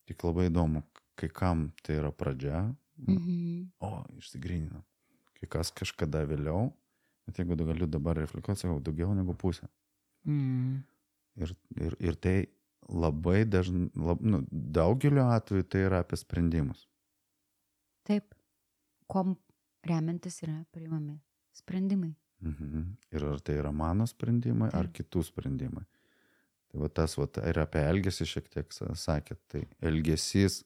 [0.04, 0.82] Tik labai įdomu,
[1.16, 3.72] kai kam tai yra pradžia, Mhm.
[3.80, 4.82] o, išsigrynina.
[5.34, 6.72] Kai kas kažkada vėliau,
[7.26, 9.66] bet jeigu galiu dabar reflektuoti, sakau, daugiau negu pusė.
[10.24, 10.84] Mm.
[11.36, 12.36] Ir, ir, ir tai
[12.88, 16.86] labai dažnai, lab, nu, daugeliu atveju tai yra apie sprendimus.
[18.06, 18.34] Taip.
[19.10, 19.34] Kom
[19.84, 21.18] remiantis yra priimami
[21.54, 22.12] sprendimai.
[22.44, 22.84] Mhm.
[23.14, 25.84] Ir ar tai yra mano sprendimai, ar kitų sprendimai.
[26.68, 30.64] Tai va tas, va, ir apie elgesį šiek tiek sa- sakėt, tai elgesys,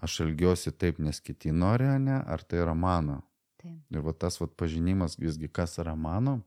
[0.00, 3.22] aš elgiuosi taip, nes kiti nori, ne, ar tai yra mano.
[3.58, 3.80] Taip.
[3.90, 6.42] Ir va tas va pažinimas visgi, kas yra mano,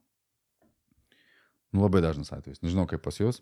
[1.73, 2.61] nu labai dažnas atvejis.
[2.63, 3.41] Nežinau, kaip pas jūs.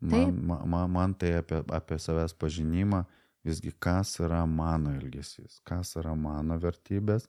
[0.00, 3.04] Man, man, man, man tai apie, apie savęs pažinimą,
[3.44, 7.28] visgi kas yra mano elgesys, kas yra mano vertybės,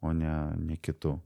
[0.00, 1.18] o ne, ne kitų.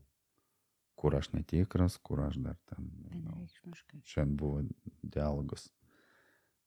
[0.97, 2.87] Kur aš netikras, kur aš dar ten.
[3.05, 3.35] nežinau.
[3.37, 4.01] Vienareikšmiškai.
[4.09, 4.63] Šiandien buvo
[5.03, 5.67] dialogas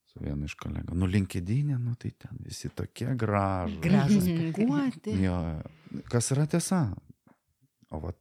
[0.07, 0.93] su vienu iš kolegų.
[0.95, 3.79] Nu, linkedinė, nu tai ten visi tokie gražūs.
[3.81, 4.51] Gražus Mhm.
[4.55, 5.15] pūkuoti.
[5.23, 5.61] Jo,
[6.11, 6.93] kas yra tiesa.
[7.91, 8.17] O vat,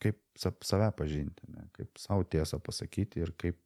[0.00, 1.68] kaip sa- save pažinti, ne?
[1.72, 3.58] kaip savo tiesą pasakyti ir kaip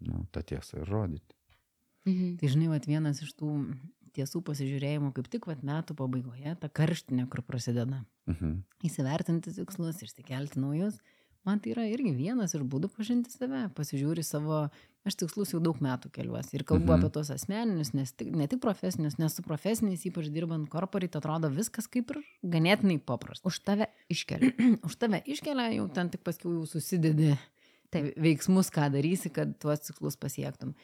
[0.00, 1.34] nu, tą tiesą ir rodyti.
[2.06, 2.36] Mhm.
[2.38, 3.48] Tai žinai, vat, vienas iš tų
[4.16, 8.02] tiesų pasižiūrėjimų kaip tik vat, metų pabaigoje, ta karštinė, kur prasideda.
[8.30, 8.56] Mhm.
[8.88, 10.98] Įsivertinti tikslus, išsikelti naujus.
[11.46, 13.68] Man tai yra irgi vienas iš būdų pažinti save.
[13.76, 14.64] Pasižiūri savo,
[15.06, 17.04] aš tikslus jau daug metų keliuosi ir kalbu Mhm.
[17.04, 21.46] apie tos asmeninius, nes tik, ne tik profesinius, nes su profesiniais, ypač dirbant korporai, atrodo
[21.54, 23.46] viskas kaip ir ganėtinai paprasta.
[23.46, 24.50] Už tave iškelia.
[24.90, 27.36] Už tave iškelia, jau ten tik paskui jau susidedi
[27.94, 28.16] Taip.
[28.18, 30.74] veiksmus, ką darysi, kad tuos tikslus pasiektum.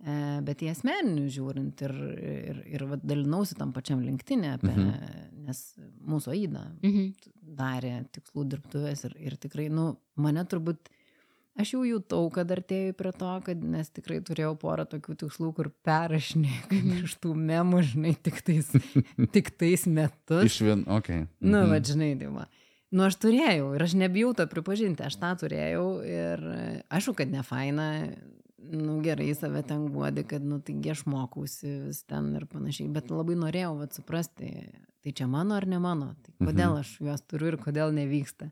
[0.00, 0.12] E,
[0.46, 1.92] bet į asmeninių žiūrint ir,
[2.24, 4.94] ir, ir dalinausi tam pačiam linktinė, apie, Mhm.
[5.44, 5.58] nes
[6.08, 7.10] mūsų Aida Mhm.
[7.58, 10.88] darė tikslų dirbtuvės ir, ir tikrai, nu, mane turbūt,
[11.60, 15.68] aš jau jutau, kad artėjau prie to, kad nes tikrai turėjau porą tokių tikslų, kur
[15.84, 17.04] perrašinė, kad Mhm.
[17.04, 18.72] iš tų memų, žinai, tik tais,
[19.36, 20.44] tik tais metus.
[20.48, 21.26] Iš vien, okei.
[21.26, 21.28] Okay.
[21.40, 22.48] Nu, va, žinai, va.
[22.90, 27.28] Nu, aš turėjau ir aš nebijau to pripažinti, aš tą turėjau ir e, aišku, kad
[27.30, 28.08] ne faina,
[28.60, 33.10] nu, gerai save ten guodi, kad, nu, taigi aš mokausi vis ten ir panašiai, bet
[33.12, 34.50] labai norėjau, va, suprasti,
[35.04, 38.50] tai čia mano ar ne mano, tai kodėl aš juos turiu ir kodėl nevyksta.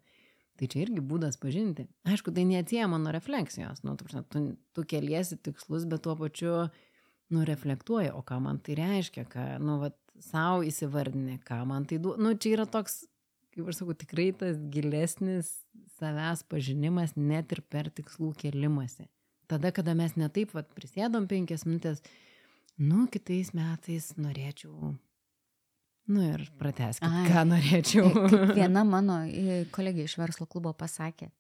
[0.59, 1.85] Tai čia irgi būdas pažinti.
[2.09, 4.43] Aišku, tai neatsieja mano refleksijos, nu, prasme, tu,
[4.75, 6.55] tu keliesi tikslus, bet tuo pačiu,
[7.31, 9.93] nu, reflektuoji, o ką man tai reiškia, ką, nu, va,
[10.25, 12.25] savo įsivardinė, ką man tai duoda.
[12.25, 13.05] Nu, čia yra toks
[13.59, 15.51] kaip aš sakau, tikrai tas gilesnis
[15.99, 19.09] savęs pažinimas net ir per tikslų kelimasi.
[19.49, 22.03] Tada, kada mes netaip vat, prisėdom penkias minutės,
[22.77, 24.93] nu, kitais metais norėčiau,
[26.13, 27.27] nu ir prateskit, Ai.
[27.29, 28.11] ką norėčiau.
[28.13, 31.31] Kaip viena mano e, kolegė iš verslo klubo pasakė,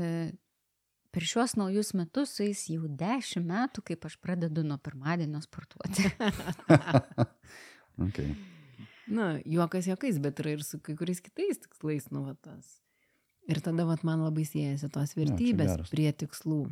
[0.00, 0.10] e,
[1.12, 6.08] per šiuos naujus metus sueis jau dešimt metų, kaip aš pradedu nuo pirmadienio sportuoti.
[8.08, 8.32] okay.
[9.08, 12.78] Na, juokas juokais, bet yra ir su kai kuriais kitais tikslais, nu, va tas.
[13.48, 15.92] Ir tada, vat, man labai siejasi tos vertybės geras.
[15.92, 16.66] prie tikslų.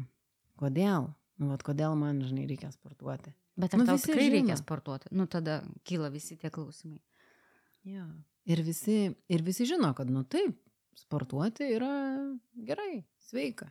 [0.57, 1.11] Kodėl?
[1.38, 3.33] Nu, vat, kodėl man, žinai, reikia sportuoti?
[3.57, 4.61] Bet ar Nu, tau tikrai reikia žino.
[4.62, 5.09] sportuoti?
[5.12, 7.01] Nu, tada kyla visi tie klausimai.
[7.85, 8.07] Ja.
[8.47, 10.57] Ir, visi, ir visi žino, kad, nu taip,
[10.97, 11.90] sportuoti yra
[12.57, 13.69] gerai, sveika,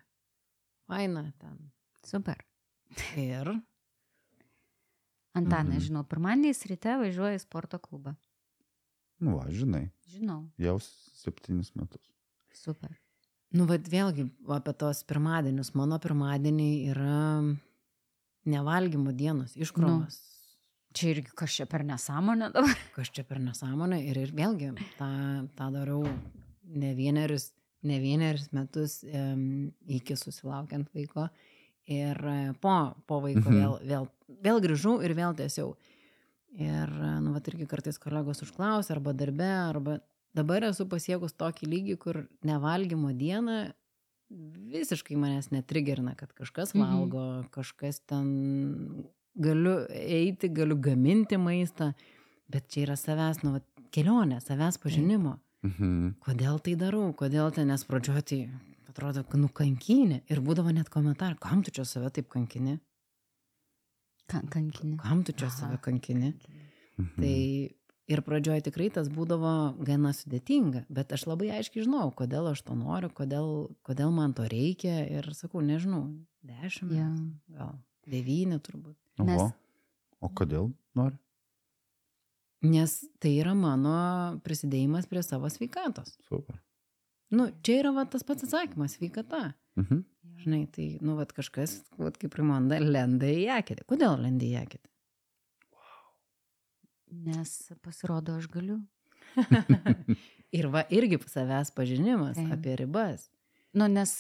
[0.88, 1.72] faina ten.
[2.06, 2.44] Super.
[3.18, 3.50] Ir,
[5.36, 5.84] Antanas, Mhm.
[5.90, 8.16] žinau, pirmadieniais ryte važiuoja į sporto klubą.
[9.20, 12.06] Nu, va, žinai, Žinau, jau septynis metus.
[12.54, 12.96] super.
[13.56, 15.74] Nu, vad vėlgi apie tos pirmadienius.
[15.80, 17.20] Mano pirmadieniai yra
[18.46, 20.20] nevalgymo dienos, iškrovos.
[20.96, 22.76] Čia irgi kas čia per nesąmonę dabar.
[22.96, 23.98] Kas čia per nesąmonę.
[24.08, 25.10] Ir, ir vėlgi tą,
[25.58, 26.04] tą darau
[26.64, 27.50] ne vienerius,
[27.84, 31.28] ne vienerius metus em, iki susilaukiant vaiko.
[31.92, 32.78] Ir e, po,
[33.10, 33.60] po vaiko Mhm.
[33.60, 34.08] vėl, vėl,
[34.48, 35.74] vėl grįžau ir vėl tiesiau.
[36.56, 39.98] Ir, e, nu, va, irgi kartais kolegos užklausia, arba darbe, arba
[40.36, 43.58] dabar esu pasiekus tokį lygį, kur nevalgymo dieną
[44.76, 46.84] visiškai manęs netrigerina, kad kažkas Mhm.
[46.84, 49.06] valgo, kažkas ten
[49.38, 51.94] galiu eiti, galiu gaminti maistą,
[52.50, 55.38] bet čia yra savęs, nu, va, kelionė, savęs pažinimo.
[55.64, 56.16] Mhm.
[56.22, 58.50] Kodėl tai darau, kodėl ten, nes pradžioj tai
[58.90, 60.22] atrodo, kad nu kankinė.
[60.30, 62.80] Ir būdavo net komentar, kam tu čia save taip kankini,
[64.28, 64.98] Kan- Kankinė.
[65.02, 65.56] kam tu čia Aha.
[65.58, 66.34] save kankini.
[66.98, 67.22] Mhm.
[67.22, 67.76] Tai
[68.08, 69.52] ir pradžioje tikrai tas būdavo
[69.86, 74.46] gana sudėtinga, bet aš labai aiškiai žinau, kodėl aš to noriu, kodėl, kodėl man to
[74.52, 76.04] reikia ir sakau, nežinau,
[76.46, 77.08] dešimt, Jo.
[77.10, 77.76] metų, gal
[78.08, 78.96] devyni turbūt.
[79.20, 79.26] Oho.
[79.30, 79.54] Mes-
[80.22, 81.18] O kodėl nori?
[82.66, 86.16] Nes tai yra mano prisidėjimas prie savo sveikatos.
[86.30, 86.58] Super.
[87.36, 89.54] Nu, čia yra va, tas pats atsakymas- sveikata.
[89.78, 90.04] Mhm.
[90.46, 93.86] Žinai, tai, nu, va, kažkas, va, kaip Rimonda, lenda į eketę.
[93.86, 94.90] Kodėl lenda į eketę?
[97.12, 98.80] Nes pasirodo, aš galiu.
[100.56, 102.52] Ir va, irgi savęs pažinimas Taip.
[102.56, 103.28] apie ribas.
[103.76, 104.14] Nu, nes,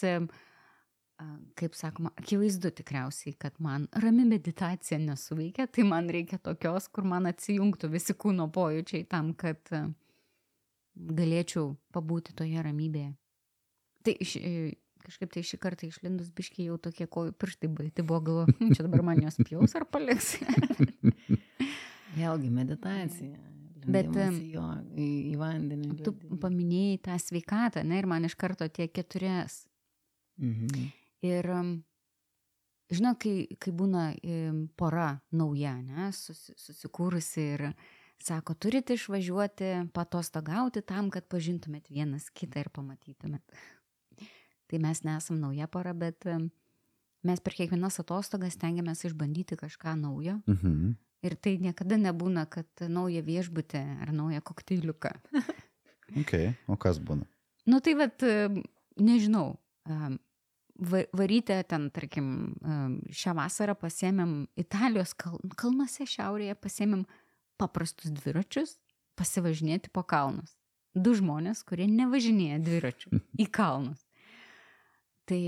[1.56, 7.30] kaip sakoma, akivaizdu tikriausiai, kad man rami meditacija nesuveikia, tai man reikia tokios, kur man
[7.32, 9.72] atsijungtų visi kūno pojūčiai tam, kad
[10.96, 13.14] galėčiau pabūti toje ramybėje.
[14.06, 14.52] Tai iš, e,
[15.06, 18.86] kažkaip tai šį kartą išlindus biškiai jau tokie kojų pirštai baigti buvo galvo, "Hm, čia
[18.86, 20.36] dabar man jos pjaus ar paliks.
[22.16, 23.46] Vėlgi meditacija.
[23.86, 24.10] Bet,
[24.50, 24.66] jo,
[24.98, 25.90] į, į vandenį.
[26.02, 26.40] Tu ledinį.
[26.42, 29.66] paminėjai tą sveikatą, ne, ir man iš karto tie keturias.
[30.42, 30.88] Mhm.
[31.26, 31.50] Ir,
[32.94, 34.08] žinot, kai, kai būna
[34.78, 37.68] pora nauja, ne, susi, susikūrusi ir
[38.22, 43.44] sako, turite išvažiuoti patostogauti tam, kad pažintumėt vienas kitą ir pamatytumėt.
[44.66, 50.40] Tai mes nesam nauja pora, bet mes per kiekvienas atostogas stengiamės išbandyti kažką naujo.
[50.50, 50.96] Mhm.
[51.26, 55.16] Ir tai niekada nebūna, kad naują viešbutę ar naują kokteiliuką.
[56.22, 56.36] Ok,
[56.70, 57.26] o kas būna?
[57.66, 58.22] Nu tai vad,
[59.02, 59.56] nežinau,
[61.14, 62.28] varytę ten, tarkim,
[63.10, 67.08] šią vasarą pasėmėm Italijos kal kalnuose šiaurėje, pasėmėm
[67.58, 68.76] paprastus dviračius
[69.16, 70.54] pasivažinėti po kalnus.
[70.96, 74.06] Du žmonės, kurie nevažinėja dviračių į kalnus.
[75.26, 75.42] Tai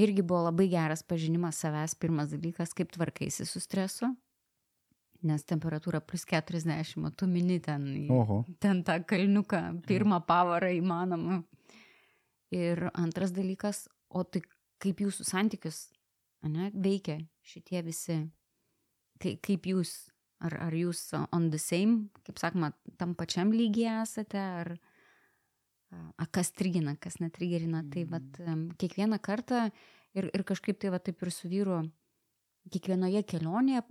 [0.00, 4.14] irgi buvo labai geras pažinimas savęs, pirmas dalykas, kaip tvarkaisi su stresu,
[5.26, 8.42] nes temperatūra plus 40, o tu mini ten Oho.
[8.60, 11.42] ten tą kalniuką, pirmą pavarą įmanomą.
[12.52, 14.42] Ir antras dalykas, o tai
[14.82, 15.86] kaip jūsų santykius
[16.44, 18.18] ane, veikia šitie visi,
[19.22, 19.94] kai, kaip jūs,
[20.42, 24.74] ar, ar jūs on the same, kaip sakoma, tam pačiam lygiai esate, ar
[25.92, 27.84] a, kas trigina, kas netrigerina.
[27.92, 29.68] Tai vat, em, kiekvieną kartą
[30.18, 31.82] ir, ir kažkaip tai va taip ir su vyru,
[32.72, 33.86] kiekvienoje kelionėje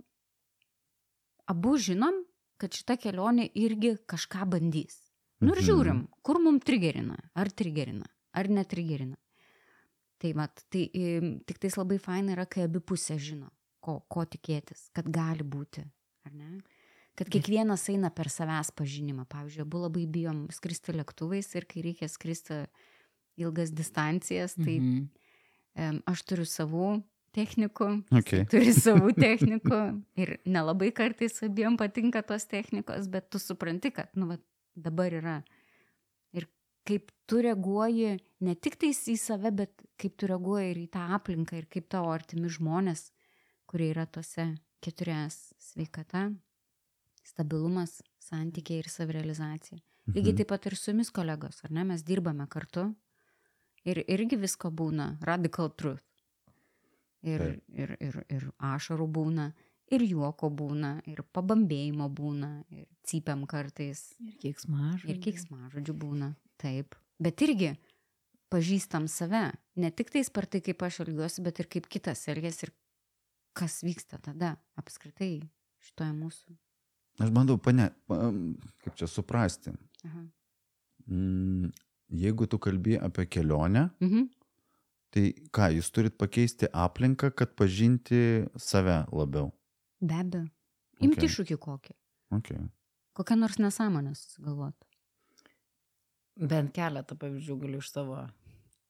[1.46, 2.24] abu žinom,
[2.58, 5.00] kad šita kelionė irgi kažką bandys.
[5.40, 5.66] Nu ir Mhm.
[5.66, 9.16] žiūrim, kur mum trigerina, ar trigerina, ar netrigerina.
[10.18, 10.86] Tai mat, tai
[11.46, 13.50] tik tais labai faina yra, kai abi pusės žino,
[13.82, 15.82] ko, ko tikėtis, kad gali būti,
[16.26, 16.60] ar ne?
[17.16, 19.26] Kad kiekvienas eina per savęs pažinimą.
[19.28, 22.66] Pavyzdžiui, abu labai bijom skristi lėktuvais ir kai reikia skristi
[23.36, 25.08] ilgas distancijas, tai Mhm.
[25.74, 27.02] em, aš turiu savų
[27.36, 27.88] technikų,
[28.20, 28.44] Okay.
[28.52, 29.80] turi savų technikų
[30.20, 34.38] ir nelabai kartais abiem patinka tos technikos, bet tu supranti, kad nu, va,
[34.76, 35.38] dabar yra.
[36.36, 36.48] Ir
[36.88, 41.06] kaip tu reaguoji ne tik tais į save, bet kaip tu reaguoji ir į tą
[41.18, 43.10] aplinką ir kaip tavo artimi žmonės,
[43.70, 46.28] kurie yra tose keturias sveikata,
[47.24, 49.78] stabilumas, santykiai ir savirealizacija.
[50.10, 52.88] Lygiai taip pat ir su jumis kolegos, ar ne, mes dirbame kartu
[53.86, 56.02] ir irgi visko būna, radical truth.
[57.22, 59.52] Ir, ir, ir, ir ašarų būna,
[59.94, 65.10] ir juoko būna, ir pabambėjimo būna, ir cypiam kartais, Ir keiksmažodžiai.
[65.14, 66.32] ir kiksmažodžių būna.
[66.58, 66.96] Taip.
[67.22, 67.76] Bet irgi
[68.50, 69.52] pažįstam save.
[69.76, 72.72] Ne tik tais per tai, kaip aš elgiuosi, bet ir kaip kitas elgesi ir
[73.54, 75.42] kas vyksta tada apskritai
[75.80, 76.56] šitoje mūsų.
[77.20, 78.32] Aš bandau, pane, pa-
[78.82, 79.70] kaip čia suprasti.
[80.04, 80.26] Aha.
[81.10, 81.70] Mm,
[82.12, 84.28] Jeigu tu kalbi apie kelionę, Mhm.
[85.12, 89.50] Tai ką, jūs turit pakeisti aplinką, kad pažinti save labiau.
[90.00, 90.46] Be abejo.
[91.02, 91.28] Imti Okay.
[91.28, 91.92] iššūkį kokį.
[92.38, 92.62] Okay.
[93.18, 94.86] Kokią nors nesąmonę susigalvoti.
[96.40, 98.22] Bent keletą pavyzdžių galiu iš savo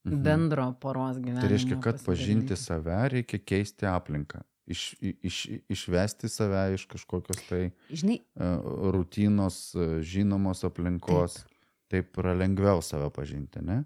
[0.05, 0.23] Mhm.
[0.23, 1.41] bendro poros gyvenimo.
[1.43, 4.43] Tai reiškia, kad pažinti save reikia keisti aplinką.
[4.67, 5.37] Iš, iš,
[5.69, 11.35] išvesti save iš kažkokios tai Žinai, uh, rutinos, uh, žinomos aplinkos.
[11.43, 11.49] Taip.
[11.93, 13.83] Taip yra lengviau save pažinti, ne?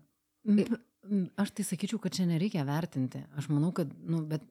[1.07, 3.23] M- m, Aš tai sakyčiau, kad čia nereikia vertinti.
[3.37, 4.42] Aš manau, kad, nu, bet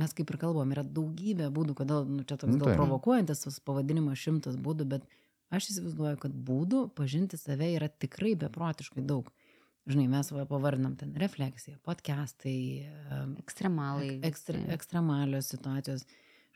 [0.00, 3.58] mes kaip ir kalbam, yra daugybė būdų, kodėl, nu, čia toks Nu, gal provokuojantis tas
[3.60, 5.06] pavadinimas šimtas būdų, bet
[5.50, 9.30] aš įsivaizduoju, kad būdų pažinti save yra tikrai beprotiškai daug.
[9.90, 14.20] Žinai, mes va, pavardinam ten refleksiją, podcastai, em, ekstremalai.
[14.28, 16.04] ekstre, ekstremalios situacijos.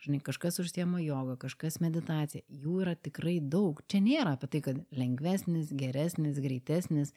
[0.05, 2.43] Žinai, kažkas užsiema joga, kažkas meditacija.
[2.51, 3.81] Jų yra tikrai daug.
[3.87, 7.13] Čia nėra apie tai, kad lengvesnis, geresnis, greitesnis.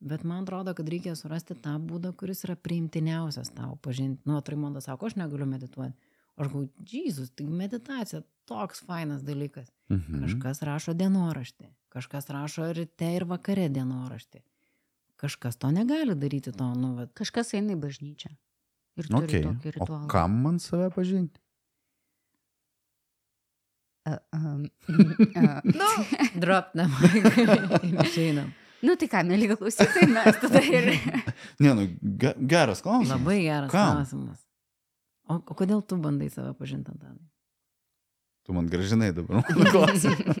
[0.00, 4.22] Bet man atrodo, kad reikia surasti tą būdą, kuris yra priimtiniausias tau pažinti.
[4.30, 5.94] Nu, Traimondas sako, aš negaliu medituoti.
[6.38, 9.72] Aš galvoju, Jėzus, tai meditacija toks fainas dalykas.
[9.90, 10.20] Mhm.
[10.22, 14.44] Kažkas rašo dienoraštį, kažkas rašo ryte ir vakare dienoraštį.
[15.18, 18.30] Kažkas to negali daryti to, nu, vat, Kažkas eina į bažnyčią.
[18.98, 19.42] Ir turi Okay.
[19.42, 20.06] tokį O ritualą.
[20.10, 21.40] kam man save pažinti?
[24.06, 24.62] A, um,
[25.36, 25.90] a, nu,
[26.40, 26.90] drop them.
[28.06, 28.54] Išeinam.
[28.84, 30.92] Nu tai ką, mėly klausytojai, mes tada ir...
[31.62, 31.86] Ne, nu,
[32.20, 33.16] ge geras klausimas.
[33.16, 33.98] Labai geras Kam?
[33.98, 34.44] klausimas.
[35.28, 37.26] O, o kodėl tu bandai save pažinti, Antanai?
[38.48, 40.36] Tu man gražinai dabar mano klausimą.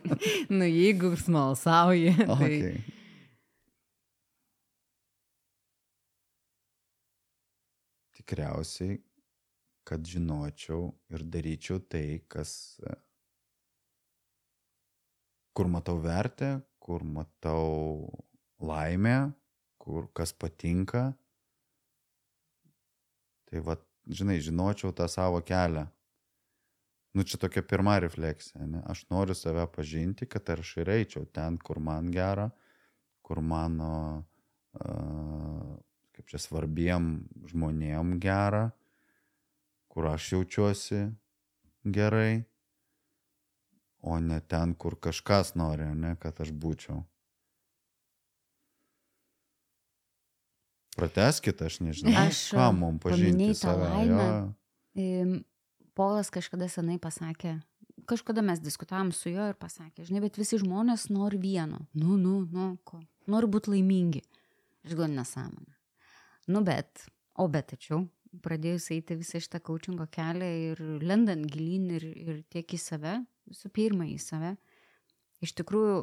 [0.48, 2.36] nu, jeigu smalsauji, tai...
[2.38, 2.78] Okay.
[8.16, 8.96] Tikriausiai,
[9.88, 12.96] kad žinočiau ir daryčiau tai, kas, e,
[15.52, 18.08] kur matau vertę, kur matau
[18.60, 19.32] laimę,
[19.78, 21.12] kur kas patinka.
[23.48, 25.86] Tai va, žinai, žinočiau tą savo kelią.
[27.16, 28.82] Nu, čia tokia pirma refleksija, ne?
[28.86, 32.50] Aš noriu save pažinti, kad aš ir eičiau ten, kur man gera,
[33.24, 34.24] kur mano,
[34.76, 35.72] uh,
[36.12, 37.08] kaip čia svarbiem
[37.48, 38.68] žmonėm gera,
[39.88, 41.00] kur aš jaučiuosi
[41.96, 42.44] gerai,
[44.04, 47.00] o ne ten, kur kažkas nori, ne, kad aš būčiau.
[50.98, 53.86] Prateskite, aš nežinau, Aš, ką mums pažinti save.
[53.92, 54.28] laimę.
[54.98, 55.38] Im,
[55.98, 57.56] Polas kažkada senai pasakė,
[58.06, 61.80] kažkada mes diskutavom su juo ir pasakė, žinai, bet visi žmonės nori vieno.
[61.98, 63.00] Nu, nu, nu, ko?
[63.30, 64.22] Nori būti laimingi.
[64.86, 65.74] Aš galvoju, nesąmonė.
[66.54, 67.02] Nu, bet,
[67.34, 68.04] o bet tačiau,
[68.44, 73.16] pradėjus eiti visą šitą coachingo kelią ir lendant gilin ir, ir tiek į save,
[73.50, 74.54] visų pirma į save,
[75.44, 75.98] iš tikrųjų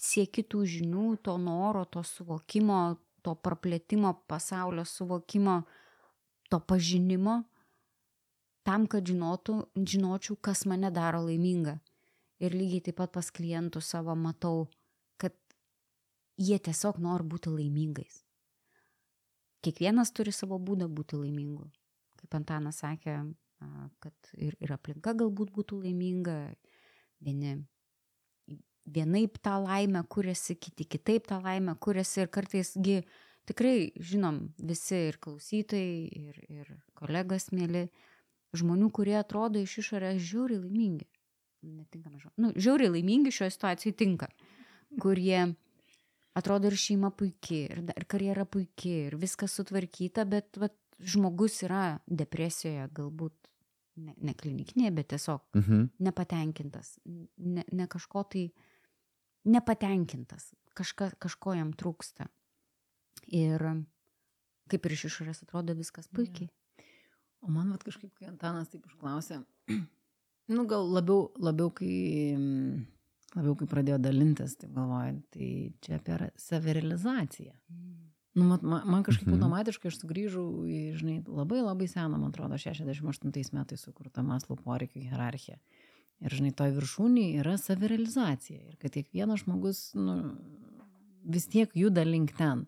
[0.00, 5.60] sieki tų žinių, to noro, to suvokimo, to praplėtimo pasaulio suvokimo,
[6.50, 7.40] to pažinimo,
[8.66, 11.78] tam, kad žinotų, žinočiau, kas mane daro laimingą.
[12.42, 14.66] Ir lygiai taip pat pas klientų savo matau,
[15.18, 15.34] kad
[16.36, 18.20] jie tiesiog nori būti laimingais.
[19.64, 21.64] Kiekvienas turi savo būdą būti laimingu.
[22.20, 23.16] Kaip Antanas sakė,
[24.04, 26.36] kad ir, ir aplinka galbūt būtų laiminga,
[27.24, 27.56] vieni
[28.86, 33.00] vienaip tą laimę kuriasi, kiti kitaip tą laimę kuriasi ir kartaisgi
[33.46, 37.88] tikrai žinom visi ir klausytojai, ir, ir kolegas mėly,
[38.56, 41.06] žmonių, kurie atrodo iš išorės žiauriai laimingi.
[41.66, 42.34] Netinkama žodžiu.
[42.42, 44.28] Nu, žiauriai laimingi šioje situacijoje tinka.
[45.02, 45.54] Kurie
[46.38, 51.98] atrodo ir šeima puikiai, ir, ir karjera puikiai, ir viskas sutvarkyta, bet vat, žmogus yra
[52.08, 53.34] depresijoje, galbūt
[54.00, 55.82] ne, ne klinikinėje, bet tiesiog Mhm.
[56.06, 58.46] nepatenkintas, ne, ne kažko tai
[59.46, 62.28] nepatenkintas, kažka, kažko jam trūksta.
[63.32, 63.62] Ir
[64.70, 66.50] kaip ir iš išorės atrodo viskas puikiai.
[67.46, 69.40] O man vat kažkaip, kai Antanas taip užklausė,
[70.54, 71.90] nu gal labiau, labiau kai,
[72.34, 72.86] mm,
[73.36, 75.50] labiau kai pradėjo dalintis, taip galvojant, tai
[75.84, 77.54] čia apie savirealizaciją.
[78.36, 79.38] Nu, mat, man, man kažkaip Mhm.
[79.38, 85.06] automatiškai aš sugrįžau į, žinai, labai labai seną, man atrodo, 68 metais sukurtą Maslo poreikių
[85.06, 85.56] hierarchiją.
[86.24, 88.60] Ir, žinai, toj viršūnėje yra savirealizacija.
[88.70, 90.14] Ir kad kiekvienas žmogus, nu,
[91.28, 92.64] vis tiek juda link ten.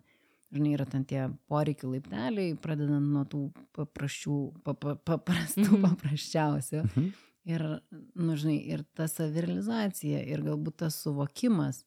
[0.53, 3.41] Žinai, yra ten tie poreikių laipteliai, pradedant nuo tų
[3.77, 5.81] paprasčių, paprastų, Mhm.
[5.85, 6.83] paprasčiausių.
[6.85, 7.09] Mhm.
[7.49, 7.63] Ir,
[8.15, 11.83] nu, žinai, ir ta savirealizacija, ir galbūt tas suvokimas,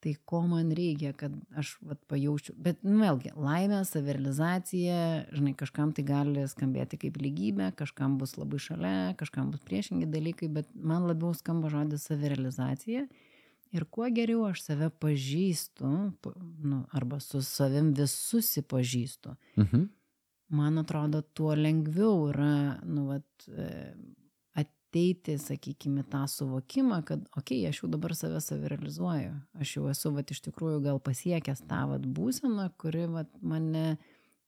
[0.00, 2.54] tai ko man reikia, kad aš vat, pajaučiu.
[2.56, 8.58] Bet, nu, vėlgi, laimė, savirealizacija, žinai, kažkam tai gali skambėti kaip lygybė, kažkam bus labai
[8.62, 13.06] šalia, kažkam bus priešingi dalykai, bet man labiau skamba žodis savirealizacija.
[13.70, 15.90] Ir kuo geriau aš save pažįstu,
[16.24, 16.32] pa-
[16.64, 19.84] nu, arba su savim vis susipažįstu, Mhm.
[20.50, 23.94] man atrodo, tuo lengviau yra, nu, vat, e,
[24.90, 30.10] ateiti, sakykime, tą suvokimą, kad, okei, okay, aš jau dabar save savirealizuoju, aš jau esu,
[30.10, 33.98] vat, iš tikrųjų gal pasiekęs tą, vat, būseną, kuri, vat, mane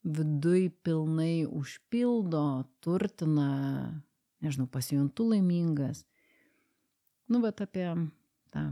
[0.02, 4.02] viduj pilnai užpildo, turtina,
[4.42, 6.02] nežinau, pasijuntu laimingas.
[7.30, 7.86] Nu, bet apie
[8.50, 8.64] tą,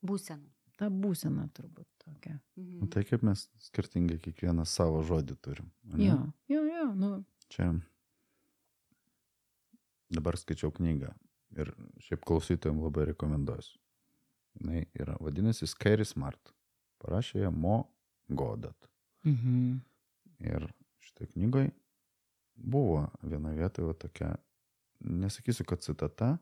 [0.00, 0.48] Būsena.
[0.80, 2.38] tą būseną turbūt tokia.
[2.56, 2.88] Mhm.
[2.88, 5.70] Tai kaip mes skirtingai kiekvienas savo žodį turim.
[5.92, 6.08] ane?
[6.08, 6.18] Jo,
[6.48, 7.12] jo, jo, nu,
[7.48, 7.74] Čia
[10.12, 11.12] dabar skaičiau knygą
[11.58, 11.72] ir
[12.04, 13.78] šiaip klausytojams labai rekomenduosiu.
[14.58, 16.52] Jis yra, vadinasi, Scary Smart.
[16.98, 17.84] Parašė ją Mo
[18.28, 18.88] Godat.
[19.24, 19.78] mhm.
[20.38, 20.68] Ir
[21.02, 21.70] šitą knygoj
[22.54, 24.36] buvo viena vietoje tokia,
[25.00, 26.36] nesakysiu, kad citata,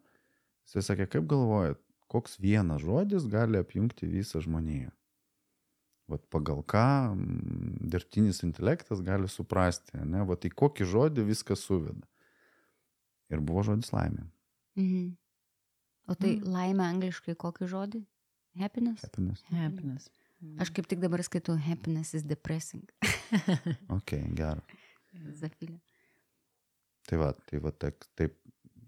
[0.66, 1.80] jisai sakė, kaip galvojat,
[2.12, 4.90] koks vienas žodis gali apjungti visą žmoniją.
[6.06, 7.16] vat pagal ką
[7.82, 12.06] dirbtinis intelektas gali suprasti, ne, vat į kokį žodį viskas suveda.
[13.32, 14.26] Ir buvo žodis laimė.
[14.78, 15.16] Mhm.
[16.08, 16.52] O tai Mm.
[16.54, 18.04] laimė angliškai kokį žodį?
[18.60, 19.02] Happiness?
[19.02, 19.42] Happiness.
[19.50, 20.10] Happiness.
[20.62, 22.84] Aš kaip tik dabar skaitau happiness is depressing.
[23.90, 24.62] Ok, gerai.
[25.34, 25.80] Zafilė.
[27.08, 28.36] Tai va, tai va, taip, taip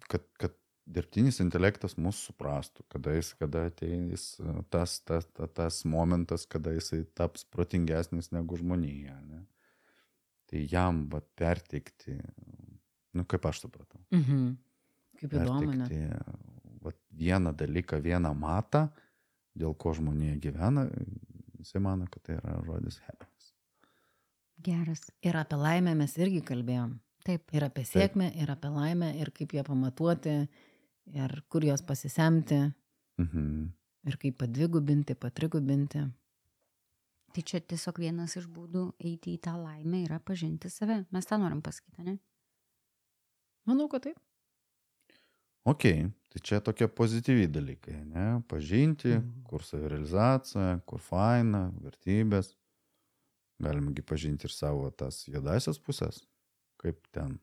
[0.09, 0.55] kad, kad
[0.89, 4.29] dirbtinis intelektas mūsų suprastų, kada jis, kada ateis
[4.71, 9.19] tas, tas, tas, tas momentas, kada jisai taps protingesnis negu žmonija.
[9.27, 9.43] Ne?
[10.49, 12.17] Tai jam va perteikti,
[13.19, 14.57] nu kaip aš supratau, Mhm.
[15.19, 15.87] Kaip įdomu, ne?
[15.89, 18.85] perteikti va, vieną dalyką, vieną matą,
[19.59, 20.85] dėl ko žmonija gyvena,
[21.59, 23.49] jisai mano, kad tai yra žodis happiness.
[24.63, 25.03] Geras.
[25.23, 26.97] Ir apie laimę mes irgi kalbėjom.
[27.27, 27.51] Taip.
[27.55, 30.37] Ir apie sėkmę, ir apie laimę, ir kaip ją pamatuoti,
[31.15, 32.61] ir kur jos pasisemti,
[33.19, 33.73] Mhm.
[34.07, 36.07] ir kaip padvigubinti, patrigubinti.
[37.35, 41.05] Tai čia tiesiog vienas iš būdų eiti į tą laimę yra pažinti save.
[41.13, 42.19] Mes tą norim pasakyti, ne?
[43.69, 44.17] Manau, kad taip.
[45.69, 45.85] Ok,
[46.33, 48.27] tai čia tokie pozityviai dalykai, ne?
[48.49, 49.43] Pažinti, Mhm.
[49.45, 52.55] kur savirealizacija, kur faina, vertybės.
[53.61, 56.21] Galimagi pažinti ir savo tas juodasias pusės,
[56.79, 57.41] kaip ten.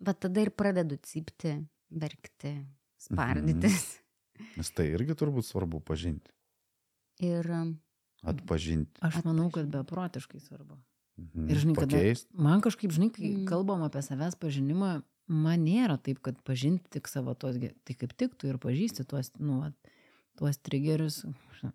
[0.00, 1.52] Va tada ir pradedu cypti,
[1.90, 2.54] verkti,
[2.98, 3.98] spardytis.
[4.56, 6.30] Nes tai irgi turbūt svarbu pažinti,
[7.20, 7.44] Ir
[8.22, 9.00] atpažinti.
[9.02, 10.78] Aš manau, kad beprotiškai svarbu.
[11.18, 11.50] Mhm.
[11.50, 12.28] Ir žinai, kada Pakeist.
[12.32, 13.46] man kažkaip, žinai, kai mm.
[13.50, 14.90] kalbam apie savęs pažinimą,
[15.28, 19.04] man nėra taip, kad pažinti tik savo tos, ge- tai kaip tik tu ir pažįsti
[19.08, 19.92] tuos, nu, vat,
[20.38, 21.24] tuos triggerius,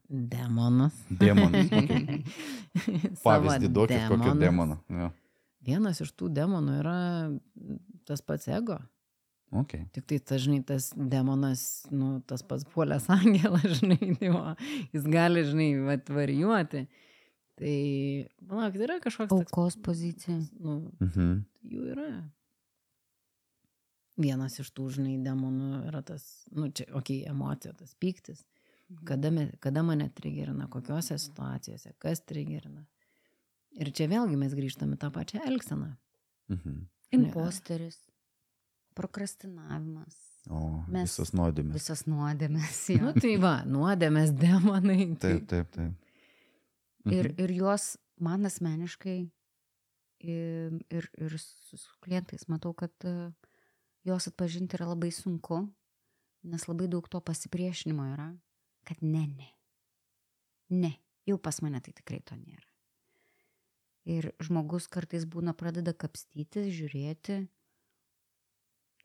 [0.10, 0.96] demonas.
[1.10, 1.70] Demonas.
[2.74, 3.20] Okay.
[3.22, 4.40] Pavyzdį duokit kokio demonus.
[4.42, 4.78] demono.
[4.90, 5.12] Ja.
[5.64, 6.96] Vienas iš tų demonų yra
[8.10, 8.80] tas pats ego.
[9.54, 9.86] Okay.
[9.94, 11.64] Tik tai, tas, žinai, tas demonas,
[11.94, 14.56] nu, tas pats puolės angelas, žinai, tai va,
[14.96, 16.88] jis gali, žinai, vat, varijuoti.
[17.56, 17.74] Tai,
[18.50, 20.40] manau, kad yra kažkoks toks, aukos pozicija.
[20.60, 21.44] nu, Mhm.
[21.70, 22.08] jų yra.
[24.18, 26.24] Vienas iš tų, žinai, demonų yra tas,
[26.54, 28.44] nu, čia, okei, okay, emocija, tas pyktis.
[29.06, 32.84] Kada, me, kada mane trigerina, kokiose situacijose, kas trigerina.
[33.74, 35.96] Ir čia vėlgi mes grįžtame tą pačią elgseną.
[36.54, 36.84] Mhm.
[37.12, 37.98] Imposteris,
[38.98, 40.20] prokrastinavimas,
[40.52, 41.72] O, Mes- visas nuodėmės.
[41.74, 42.80] visas nuodėmės.
[43.00, 43.20] Nu, Jo.
[43.22, 45.06] tai va, nuodėmės demonai.
[45.18, 45.94] Tai, Taip, taip, taip.
[47.06, 47.42] Ir, Mhm.
[47.44, 49.18] ir juos man asmeniškai
[50.24, 53.34] ir, ir, ir su klientais matau, kad e,
[54.08, 55.66] juos atpažinti yra labai sunku,
[56.44, 58.30] nes labai daug to pasipriešinimo yra,
[58.88, 59.50] kad ne, ne.
[60.70, 60.94] Ne,
[61.28, 62.70] jau pas mane tai tikrai to nėra.
[64.06, 67.48] Ir žmogus kartais būna pradeda kapstytis, žiūrėti.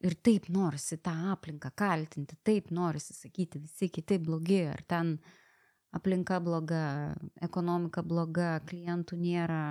[0.06, 5.16] Ir taip norisi tą aplinką kaltinti, taip norisi sakyti, visi kiti blogi, ar ten
[5.96, 7.14] aplinka bloga,
[7.44, 9.62] ekonomika bloga, klientų nėra,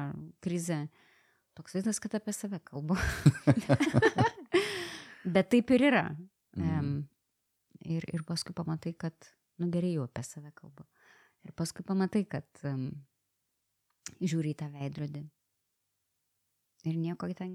[0.44, 0.86] krize.
[1.58, 2.98] Toks vaizdas, kad apie save kalbu.
[5.34, 6.06] Bet taip ir yra.
[6.58, 6.68] Mhm.
[6.68, 6.92] Em,
[7.98, 10.86] ir, ir paskui pamatai, kad, nu gerai jau apie save kalbu.
[11.46, 12.90] Ir paskui pamatai, kad um,
[14.20, 15.24] žiūri į tą veidrodį.
[16.88, 17.54] Ir nieko ten,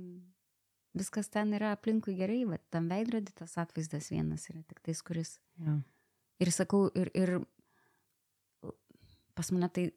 [0.98, 5.36] viskas ten yra aplinkui gerai, bet tam veidrodį tas atvaizdas vienas yra tik tais, kuris.
[5.62, 5.78] Ja.
[6.42, 7.36] Ir sakau, ir, ir
[9.38, 9.88] pas mane tai,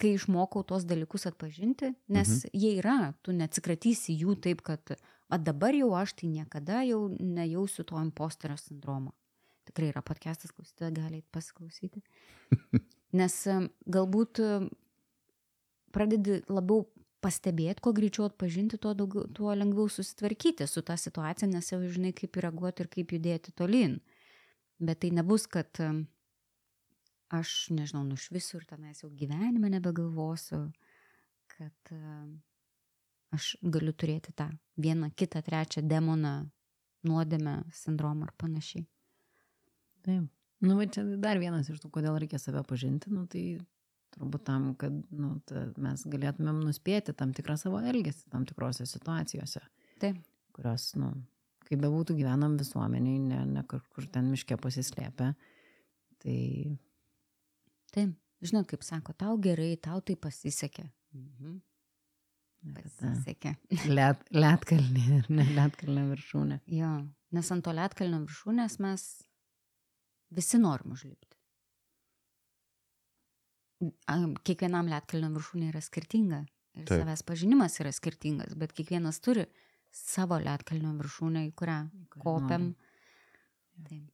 [0.00, 2.52] kai išmokau tuos dalykus atpažinti, nes mhm.
[2.56, 4.94] jie yra, tu neatsikratysi jų taip, kad,
[5.30, 9.12] o dabar jau aš tai niekada jau nejausiu to imposterio sindromo.
[9.68, 12.00] Tikrai yra podcastas, klausytoja gali eit pasiklausyti.
[13.20, 13.36] Nes
[13.90, 14.40] galbūt
[15.94, 16.86] pradedi labiau
[17.20, 22.14] pastebėti, kuo greičiau atpažinti, tuo, daugiau, tuo lengviau susitvarkyti su tą situacija, nes jau žinai,
[22.16, 23.98] kaip reaguoti ir kaip judėti tolyn.
[24.80, 25.76] Bet tai nebus, kad
[27.30, 30.64] aš, nežinau, nušvisiu ir tenais jau gyvenime nebegalvosiu,
[31.54, 32.40] kad em,
[33.34, 34.50] aš galiu turėti tą
[34.80, 36.34] vieną, kitą, trečią demoną,
[37.06, 38.86] nuodėmę, sindromą ar panašiai.
[40.04, 40.28] Taip.
[40.60, 43.44] Nu, va čia dar vienas iš tų, kodėl reikia save pažinti, nu, tai
[44.12, 49.62] turbūt tam, kad nu, ta, mes galėtumėm nuspėti tam tikrą savo elgesį tam tikrose situacijose,
[50.02, 50.18] Taip.
[50.56, 51.14] kurios, nu,
[51.68, 55.32] kaip bebūtų gyvenam visuomeniai, ne, ne kažkur ten miške pasislėpę.
[56.20, 56.38] Tai
[57.94, 58.14] Taip.
[58.40, 60.86] Žinai, kaip sako, tau gerai, tau tai pasisekė.
[61.16, 61.58] Mhm.
[62.76, 63.54] Pasisekė.
[63.98, 66.60] let, letkalnė ir ne letkalnė viršūnė.
[66.76, 66.92] Jo,
[67.36, 69.06] nes ant to lietkalnio viršūnės mes
[70.36, 71.36] visi norim užlipti.
[74.12, 76.44] Am, Kiekvienam lietkalnio viršūnė yra skirtinga.
[76.78, 77.00] Ir Taip.
[77.00, 79.48] savęs pažinimas yra skirtingas, bet kiekvienas turi
[79.90, 81.80] savo lietkalnio viršūnę, į kurią
[82.14, 82.70] kopiam.
[83.88, 84.08] Taip.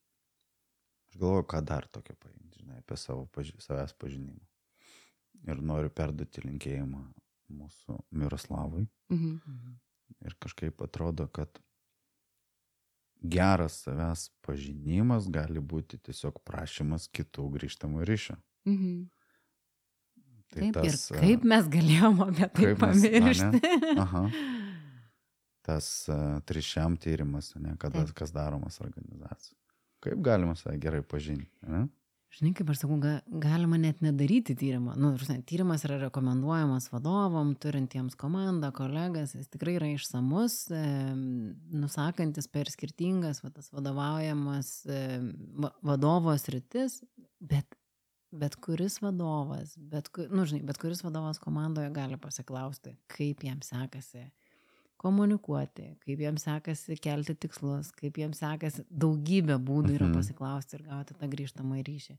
[1.17, 4.45] Aš galvoju, ką dar tokio paimti, žinai, apie savo paži savęs pažinimą.
[5.47, 7.01] ir noriu perduoti linkėjimą
[7.57, 8.85] mūsų Miroslavui.
[9.09, 9.77] Mhm.
[10.27, 11.61] Ir kažkaip atrodo, kad
[13.23, 18.37] geras savęs pažinimas gali būti tiesiog prašymas kitų grįžtamų ryšio.
[18.69, 19.09] Mhm.
[20.53, 23.77] Tai Taip, ir tas, a, kaip mes galėjom apie tai kaip mes, pamiršti.
[24.05, 24.27] Aha.
[25.67, 28.15] Tas uh, trišiam tyrimas, ne, kada, Taip.
[28.21, 29.66] kas daromas organizacijai.
[30.07, 31.51] Kaip galima save gerai pažinti?
[31.67, 31.87] Ne?
[32.37, 34.93] Žinai, kaip aš sakau, ga, galima net nedaryti tyrimą.
[35.01, 40.83] Nu, prasme, tyrimas yra rekomenduojamas vadovom, turintiems komandą, kolegas, jis tikrai yra išsamus, e,
[41.81, 45.01] nusakantis per skirtingas va, tas vadovaujamas e,
[45.65, 46.99] va, vadovos rytis,
[47.41, 47.79] bet,
[48.37, 54.27] bet kuris vadovas, bet, nu, žinai, bet kuris vadovas komandoje gali pasiklausti, kaip jam sekasi
[55.01, 60.15] komunikuoti, kaip jam sekasi kelti tikslus, kaip jam sekasi, daugybė būdų yra Mhm.
[60.17, 62.19] pasiklausti ir gauti tą grįžtamą ryšį.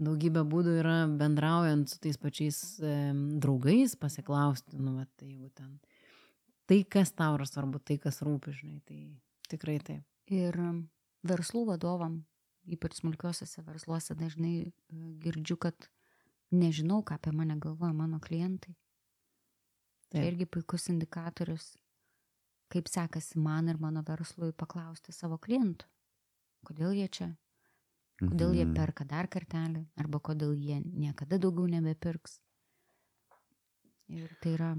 [0.00, 5.78] Daugybė būdų yra bendraujant su tais pačiais e, draugais pasiklausti, nu, va, tai jeigu ten.
[6.66, 10.02] Tai, kas tau yra svarbu, tai, kas rūpi, žinai, tai tikrai taip.
[10.26, 10.56] Ir
[11.22, 12.24] verslų vadovam,
[12.66, 14.72] ypač smulkiosiuose versluose, dažnai e,
[15.22, 15.74] girdžiu, kad
[16.50, 18.74] nežinau, ką apie mane galvoja mano klientai.
[20.10, 21.74] Tai irgi puikus indikatorius,
[22.72, 25.84] kaip sekasi man ir mano verslui paklausti savo klientų.
[26.66, 27.36] Kodėl jie čia?
[28.22, 28.74] Kodėl jie Mhm.
[28.74, 29.86] perka dar kartelį?
[29.98, 32.40] Arba kodėl jie niekada daugiau nebepirks?
[34.08, 34.70] Ir tai yra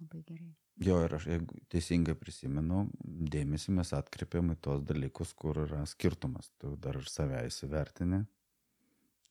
[0.00, 0.54] labai gerai.
[0.82, 6.48] Jo, ir aš, jeigu teisingai prisimenu, dėmesį mes atkreipiam į tos dalykus, kur yra skirtumas.
[6.58, 8.26] Tu dar ir save įsivertini.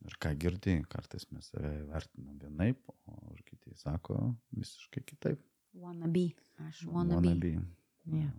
[0.05, 2.77] Ir ką girdi, kartais mes save įvertinam vienaip,
[3.07, 5.41] o kiti sako visiškai kitaip.
[5.73, 6.33] Wannabe.
[6.67, 7.33] Aš wannabe.
[7.33, 7.65] Wannabe.
[8.09, 8.31] Yeah.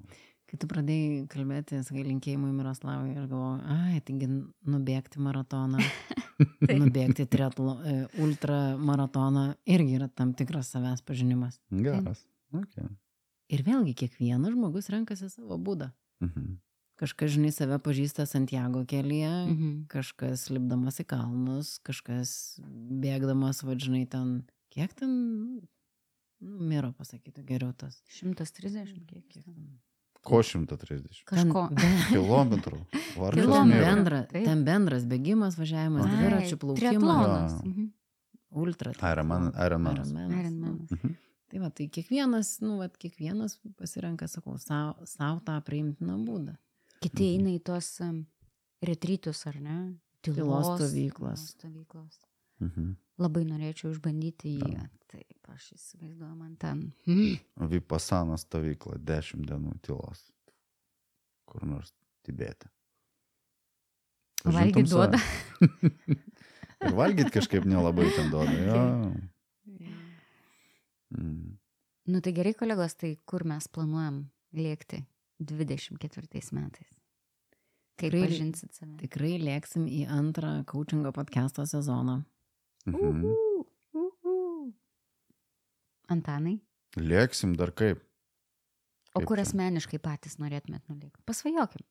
[0.50, 4.26] Kai tu pradėjai kalbėti, sakai, linkėjimui Miroslavui, aš galvoju, ai, taigi
[4.68, 5.78] nubėgti maratoną,
[6.82, 11.56] nubėgti triatlo, e, ultramaratoną irgi yra tam tikras savęs pažinimas.
[11.72, 12.26] Geras.
[12.52, 12.84] Okay.
[13.52, 15.88] Ir vėlgi, kiekvienas žmogus renkasi savo būdą.
[16.24, 16.58] Mhm.
[17.00, 19.70] Kažkas, žinai, save pažįsta Santiago kelyje, Mhm.
[19.90, 22.60] kažkas lipdamas į kalnus, kažkas
[23.02, 25.62] bėgdamas, vadžinai, ten, kiek ten,
[26.42, 28.02] miro pasakyti geriau tas.
[28.10, 29.24] 130 kiek.
[29.30, 29.54] Kiek ten?
[29.54, 29.78] ten?
[30.22, 31.22] Ko 130?
[31.26, 31.64] Kažko.
[32.12, 32.78] Kilometrų.
[32.92, 33.80] Kilometrų.
[33.86, 37.58] bendra, ten bendras bėgimas, važiavimas, dviračių plaukimas.
[37.64, 37.88] Mhm.
[38.52, 38.92] ultra.
[38.92, 40.10] Ironman- Ironmanas.
[40.10, 40.40] Ironmanas, nu.
[40.40, 40.90] Ironmanas.
[40.90, 41.14] Mhm.
[41.52, 46.54] Tai va, tai kiekvienas, nu, va, kiekvienas pasirenka, sakau, savo tą priimtiną būdą.
[47.02, 47.90] Kiti eina į tuos
[48.82, 49.76] retrytus, ar ne?
[50.22, 51.56] Tylos stovyklas.
[51.56, 52.20] tylos stovyklos.
[52.62, 52.92] Mhm.
[53.22, 54.68] Labai norėčiau išbandyti jį.
[54.76, 54.84] Jo.
[55.12, 56.78] Taip, aš įsivaizduoju, man ten.
[57.06, 57.36] Mm.
[57.70, 60.22] Vipasana stovykla 10 dienų tylos.
[61.46, 61.92] Kur nors
[62.24, 62.70] Tibete.
[64.44, 65.18] Valgyt duoda.
[66.82, 68.56] Ir valgyt kažkaip nelabai ten duoda.
[68.66, 68.80] Jo.
[71.12, 71.58] Mm.
[72.08, 74.24] Nu tai gerai, kolegos, tai kur mes planuojam
[74.56, 75.04] lėkti
[75.38, 76.90] 24 metais?
[78.00, 78.96] Kaip Tikrai- pažinsit save?
[79.04, 82.22] Tikrai lėksim į antrą coachingo podcast'o sezoną.
[82.86, 83.24] Mhm.
[83.24, 84.72] Uhu, uhu.
[86.10, 86.58] Antanai,
[86.96, 88.02] Lėksim dar kaip.
[89.14, 89.46] o Kaip kur čia?
[89.46, 91.22] asmeniškai patys norėtumėt nulėkti?
[91.24, 91.84] Pasvajokim.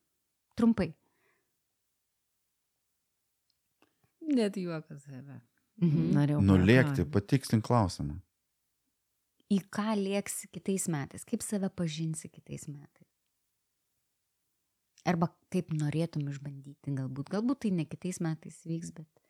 [0.56, 0.92] Trumpai.
[4.22, 5.40] Net juokas save.
[5.82, 6.12] Mhm.
[6.14, 6.42] Norėjau.
[6.44, 8.20] Nulėkti, patikslink klausimą.
[9.52, 11.24] Į ką lėksi kitais metais?
[11.28, 13.08] Kaip save pažinsi kitais metais?
[15.04, 17.28] Arba kaip norėtum išbandyti, galbūt.
[17.32, 19.21] Galbūt tai ne kitais metais vyks, bet.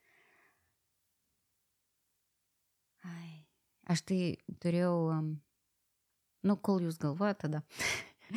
[3.09, 3.43] Ai.
[3.91, 4.21] Aš tai
[4.63, 4.95] turėjau,
[6.47, 7.63] nu, kol jūs galvojate tada,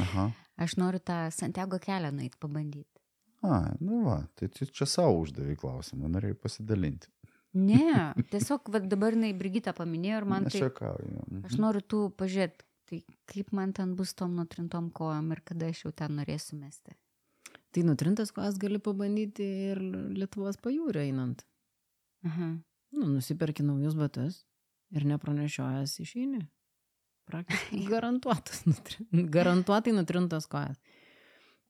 [0.01, 0.30] Aha.
[0.66, 2.89] aš noriu tą Santiago kelią nueiti pabandyti.
[3.45, 7.11] A, nu va, tai tu čia savo uždavai klausimą, norėjai pasidalinti.
[7.55, 10.63] Ne, tiesiog va, dabar jinai Brigita paminėjo ir man Aš tai...
[10.66, 11.20] juokauju.
[11.22, 11.43] Mhm.
[11.47, 12.99] Aš noriu tų pažiūrėti, tai
[13.32, 16.97] kaip man ten bus tom nutrintom kojom ir kada aš jau ten norėsiu mesti.
[17.76, 19.80] Tai nutrintas kojas gali pabandyti ir
[20.16, 21.45] Lietuvos pajūrio einant.
[22.26, 22.55] Aha.
[22.95, 24.41] Nu, nusiperki naujus batus
[24.95, 26.41] ir nepranešiojęs išeini.
[27.25, 30.77] Praktiškai garantuotas, nutrin, garantuotai nutrintas kojas.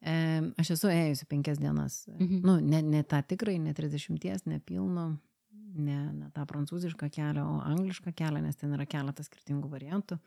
[0.05, 0.15] E,
[0.61, 2.03] aš esu ėjusi penkias dienas.
[2.11, 2.41] Mhm.
[2.45, 5.05] Nu, ne, ne tą tikrai, ne 30, ne pilno,
[5.75, 10.19] ne, ne tą prancūzišką kelią, o anglišką kelią, nes ten yra keletas skirtingų variantų.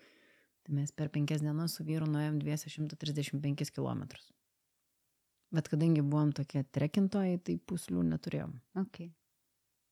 [0.67, 4.03] Tai mes per penkias dienas su vyru nuėjom 235 km.
[5.55, 8.53] Bet kadangi buvom tokie trekintojai, tai puslių neturėjom.
[8.83, 9.13] Okay.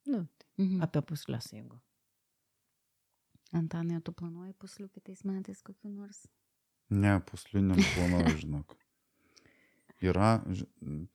[0.06, 0.26] Nu,
[0.58, 0.82] Mhm.
[0.84, 1.78] apie puslės, jeigu.
[3.56, 6.26] Antanai, tu planuoji puslių kitais metais kokiu nors?
[6.90, 8.74] Ne, puslių neplanuoju, žinok.
[10.04, 10.34] Yra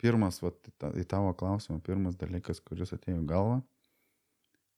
[0.02, 3.60] pirmas, vat, į ta- į tavo klausimą, pirmas dalykas, kuris atėjo į galvą,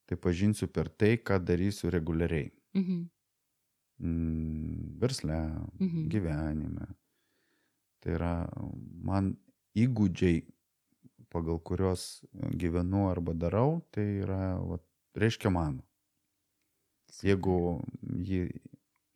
[0.06, 2.52] tai pažinsiu per tai, ką darysiu reguliariai.
[2.76, 3.10] Mhm.
[4.04, 5.38] Mm, versle,
[5.80, 6.10] Mhm.
[6.10, 6.88] gyvenime.
[8.02, 8.50] Tai yra
[9.04, 9.38] man
[9.76, 10.44] įgūdžiai,
[11.32, 12.26] pagal kuriuos
[12.60, 14.78] gyvenu arba darau, tai yra, va,
[15.16, 15.82] reiškia mano.
[17.22, 17.84] Jeigu
[18.26, 18.40] jį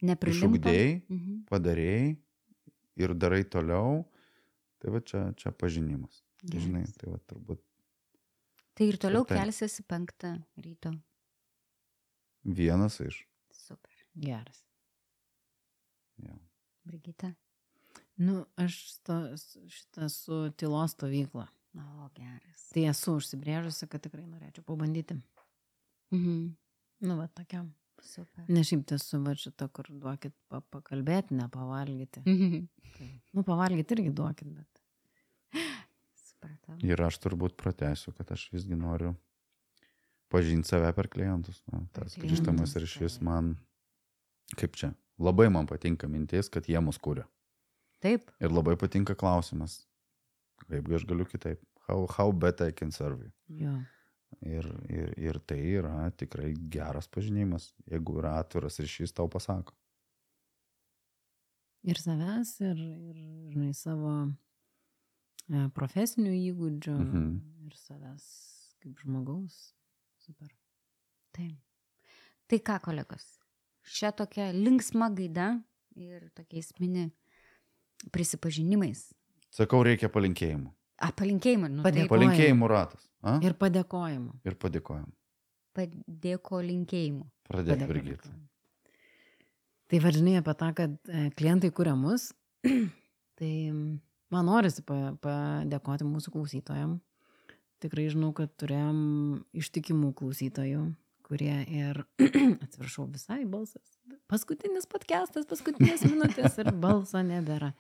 [0.04, 1.46] išugdėjai, Mhm.
[1.50, 2.18] padarėjai
[2.98, 4.06] ir darai toliau,
[4.80, 6.22] tai va čia, čia pažinimas.
[6.44, 6.64] Geras.
[6.68, 7.60] Žinai, tai va turbūt
[8.76, 9.38] Tai ir toliau taip.
[9.42, 10.92] kelsiesi penktą ryto.
[12.46, 13.26] vienas iš.
[13.52, 13.92] Super.
[14.16, 14.64] Geras.
[16.18, 16.38] Jo.
[16.86, 17.34] Brigita.
[18.18, 19.14] Nu, aš to,
[19.70, 21.48] šitą su tylos stovykla.
[21.78, 22.70] O, geras.
[22.74, 25.20] Tai esu užsibrėžusi, kad tikrai norėčiau pabandyti.
[26.12, 26.56] Mhm.
[27.02, 27.74] Nu, va, tokiam.
[28.04, 28.46] Super.
[28.52, 32.24] Ne šiaip tiesų, va, šitą, kur duokit pa, pakalbėti, ne pavalgyti.
[32.26, 32.66] Mhm.
[32.98, 34.84] Tai, nu, pavalgyti irgi duokit, bet.
[36.28, 36.78] Supratau.
[36.86, 39.16] Ir aš turbūt pratęsiu, kad aš visgi noriu
[40.34, 41.62] pažinti save per klientus.
[41.72, 43.26] Na, tas Per grįžtamas ryšys taip.
[43.28, 43.52] man,
[44.60, 47.26] kaip čia, labai man patinka mintis, kad jie mus kūrė.
[48.04, 48.30] Taip.
[48.44, 49.80] Ir labai patinka klausimas,
[50.68, 51.62] kaip aš galiu kitaip.
[51.88, 53.32] How, how better I can serve you.
[53.48, 53.78] Jo.
[54.44, 59.74] Ir, ir, ir tai yra tikrai geras pažinimas, jeigu yra atviras ryšys, tau pasako.
[61.88, 63.18] Ir savęs, ir, ir
[63.54, 64.12] žinai, savo
[65.48, 67.28] e, profesinių įgūdžių, Mhm.
[67.70, 68.26] ir savęs
[68.84, 69.74] kaip žmogaus.
[70.26, 70.52] Super.
[71.32, 71.56] Taip.
[72.48, 73.26] Tai ką, kolegos?
[73.88, 75.64] Šią tokią linksmą gaidą
[75.96, 77.08] ir tokiais mini
[78.12, 79.14] prisipažinimais.
[79.56, 80.74] Sakau, reikia palinkėjimų.
[80.98, 81.70] A, palinkėjimai.
[81.70, 82.08] Nu, taip.
[82.10, 83.04] Palinkėjimų ratas.
[83.22, 83.38] A?
[83.46, 84.34] Ir padėkojimų.
[84.48, 85.08] Ir padėkojom.
[85.78, 87.26] Padėko linkėjimų.
[87.48, 88.32] Pradėk, Brigita.
[89.88, 92.32] Tai važinėjai apie tą, kad e, klientai kuria mus.
[93.40, 93.52] tai
[94.34, 97.04] man norisi pa- padėkoti mūsų klausytojams.
[97.84, 98.98] Tikrai žinau, kad turėjom
[99.54, 100.82] ištikimų klausytojų,
[101.28, 102.02] kurie ir,
[102.66, 103.86] atsiprašau, visai balsas.
[104.28, 107.76] Paskutinis podcastas, paskutinės minutės ir balso nebėra.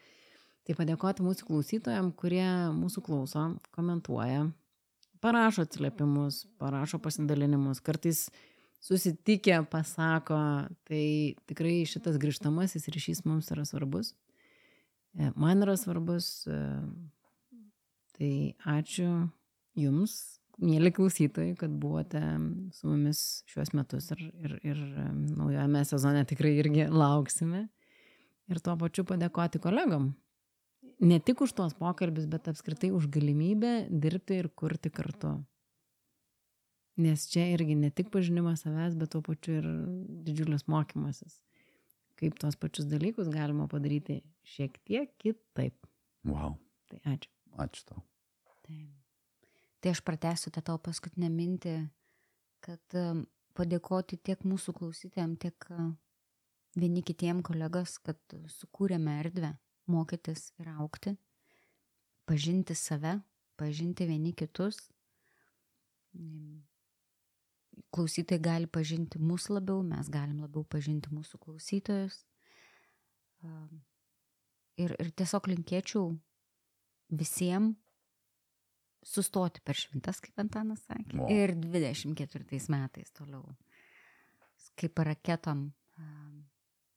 [0.68, 2.45] Tai padėkoti mūsų klausytojams, kurie
[2.76, 4.49] mūsų klauso, komentuoja,
[5.24, 8.26] parašo atsiliepimus, parašo pasidalinimus, kartais
[8.84, 10.38] susitikę pasako,
[10.88, 11.03] tai
[11.47, 14.11] tikrai šitas grįžtamasis ryšys mums yra svarbus.
[15.15, 16.43] E, Man yra svarbus.
[16.51, 16.59] e,
[18.18, 18.34] Tai
[18.74, 19.07] ačiū
[19.78, 20.13] Jums,
[20.57, 22.22] mėly klausytojai, kad buvote
[22.74, 25.03] su mumis šiuos metus ir, ir, ir e,
[25.38, 27.68] naujojame sezone tikrai irgi lauksime.
[28.49, 30.15] Ir tuo pačiu padėkoti kolegom.
[30.98, 35.36] Ne tik už tuos pokalbis, bet apskritai už galimybę dirbti ir kurti kartu.
[36.98, 39.68] Nes čia irgi ne tik pažinimas savęs, bet tuo pačiu ir
[40.26, 41.38] didžiulis mokymasis.
[42.18, 45.78] Kaip tuos pačius dalykus galima padaryti šiek tiek kitaip.
[46.26, 46.58] Wow.
[46.89, 47.30] Tai ačiū.
[47.62, 48.02] Ačiū tau.
[48.66, 48.89] Taip.
[49.78, 51.76] Tai aš pratęsiu tą tavo paskutinę mintį,
[52.66, 53.22] kad um,
[53.54, 55.93] padėkoti tiek mūsų klausytėjams, tiek uh,
[56.74, 58.18] vieni kitiem kolegas, kad
[58.58, 59.54] sukūrėme erdvę
[59.92, 61.16] mokytis ir aukti,
[62.28, 63.18] pažinti save,
[63.60, 64.80] pažinti vieni kitus.
[67.94, 72.24] Klausytojai gali pažinti mus labiau, mes galim labiau pažinti mūsų klausytojus.
[74.78, 76.12] Ir, ir tiesiog linkėčiau
[77.18, 77.78] visiems
[79.08, 81.16] sustoti per šventas, kaip Antanas sakė.
[81.16, 81.30] Wow.
[81.32, 83.46] Ir 24 metais toliau.
[84.78, 85.70] Kaip raketom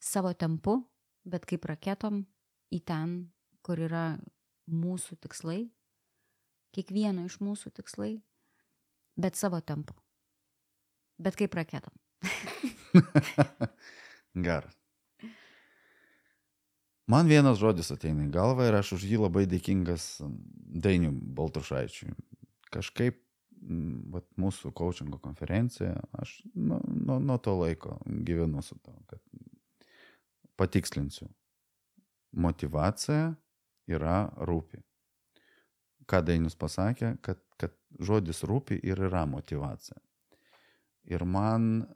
[0.00, 0.80] savo tempu,
[1.28, 2.24] bet kaip raketom
[2.70, 3.14] į ten,
[3.66, 4.18] kur yra
[4.70, 5.64] mūsų tikslai,
[6.74, 8.12] kiekvieno iš mūsų tikslai,
[9.20, 9.96] bet savo tempu.
[11.20, 11.92] Bet kaip raketom.
[14.46, 14.76] Geras.
[17.10, 22.12] Man vienas žodis ateina į galvą ir aš už jį labai dėkingas Dainiu Baltrušaičiui.
[22.70, 28.94] Kažkaip mm, vat, mūsų coachingo konferencija, aš nuo, nuo, nuo to laiko gyvenu su to,
[29.10, 29.18] kad
[30.60, 31.26] patikslinsiu.
[32.32, 33.34] Motivacija
[33.90, 34.80] yra rūpi.
[36.10, 39.98] Ką Dainius pasakė, kad, kad žodis rūpi ir yra motivacija.
[41.10, 41.86] Ir man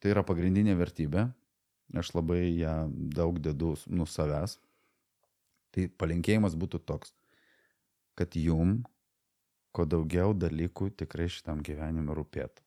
[0.00, 1.28] tai yra pagrindinė vertybė,
[1.98, 4.58] aš labai ją daug dedu nu savęs.
[5.74, 7.10] Tai palinkėjimas būtų toks,
[8.18, 8.82] kad jum
[9.74, 12.62] kuo daugiau dalykų tikrai šitam gyvenime rūpėtų.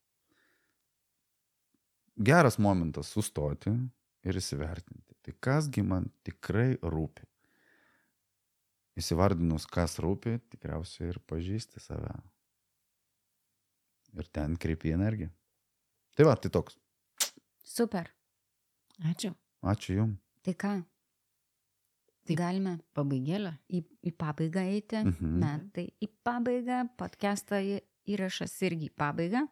[2.27, 3.71] Geras momentas sustoti
[4.25, 5.06] ir įsivertinti.
[5.27, 7.25] Tai kasgi man tikrai rūpi.
[8.97, 12.13] Įsivardinus, kas rūpi, tikriausiai ir pažįsti save.
[14.17, 15.29] Ir ten kreipi energiją.
[16.17, 16.79] Tai va, tai toks.
[17.67, 18.07] Super.
[19.05, 19.33] Ačiū.
[19.67, 20.17] Ačiū Jums.
[20.47, 20.71] Tai ką?
[22.27, 23.51] Tai galime Pabaigėlė.
[23.69, 25.03] į, į pabaigą eiti.
[25.03, 25.35] Mhm.
[25.43, 27.83] Metai į pabaigą, podcast'o į-
[28.15, 29.43] įrašas irgi į pabaigą.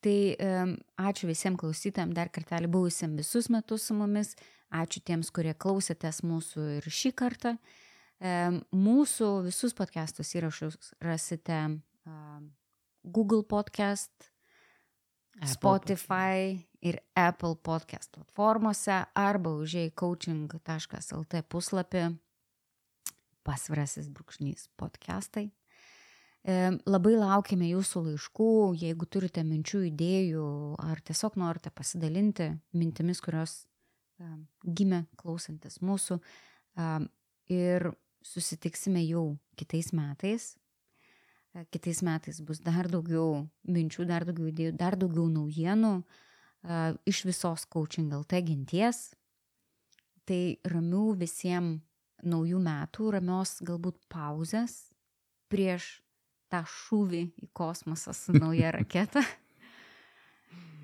[0.00, 0.14] Tai
[0.46, 4.36] um, ačiū visiems klausytėm, dar kartelį buvusiam visus metus su mumis.
[4.70, 7.56] Ačiū tiems, kurie klausėtės mūsų ir šį kartą.
[8.70, 11.58] Mūsų visus podcastus įrašus rasite
[13.02, 14.12] Google podcast,
[15.40, 22.04] Apple Spotify ir Apple podcast platformose arba užėjai coaching.lt puslapį
[23.42, 25.48] pasvirasis brūkšnys podcastai.
[26.86, 30.46] Labai laukime jūsų laiškų, jeigu turite minčių, idėjų
[30.78, 33.64] ar tiesiog norite pasidalinti mintimis, kurios
[34.64, 36.20] gimė klausantis mūsų.
[37.50, 37.90] Ir
[38.24, 40.54] susitiksime jau kitais metais.
[41.74, 45.94] Kitais metais bus dar daugiau minčių, dar daugiau idėjų, dar daugiau naujienų
[47.10, 49.08] iš visos coaching LT ginties.
[50.28, 51.80] Tai ramių visiems
[52.22, 54.90] naujų metų, ramios galbūt pauzės
[55.50, 56.00] prieš
[56.52, 59.24] tą šūvį į kosmosą su nauja raketa.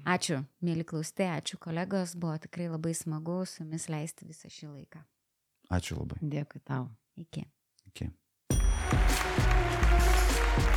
[0.07, 5.01] Ačiū, mėly klaustai, ačiū kolegos, buvo tikrai labai smagu su jumis leisti visą šį laiką.
[5.75, 6.21] Ačiū labai.
[6.23, 6.87] Dėkui tau.
[7.19, 7.43] Iki.
[7.91, 8.07] Iki.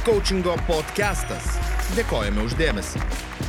[0.07, 1.53] Coachingo podcastas.
[1.93, 3.48] Dėkojame uždėmesi.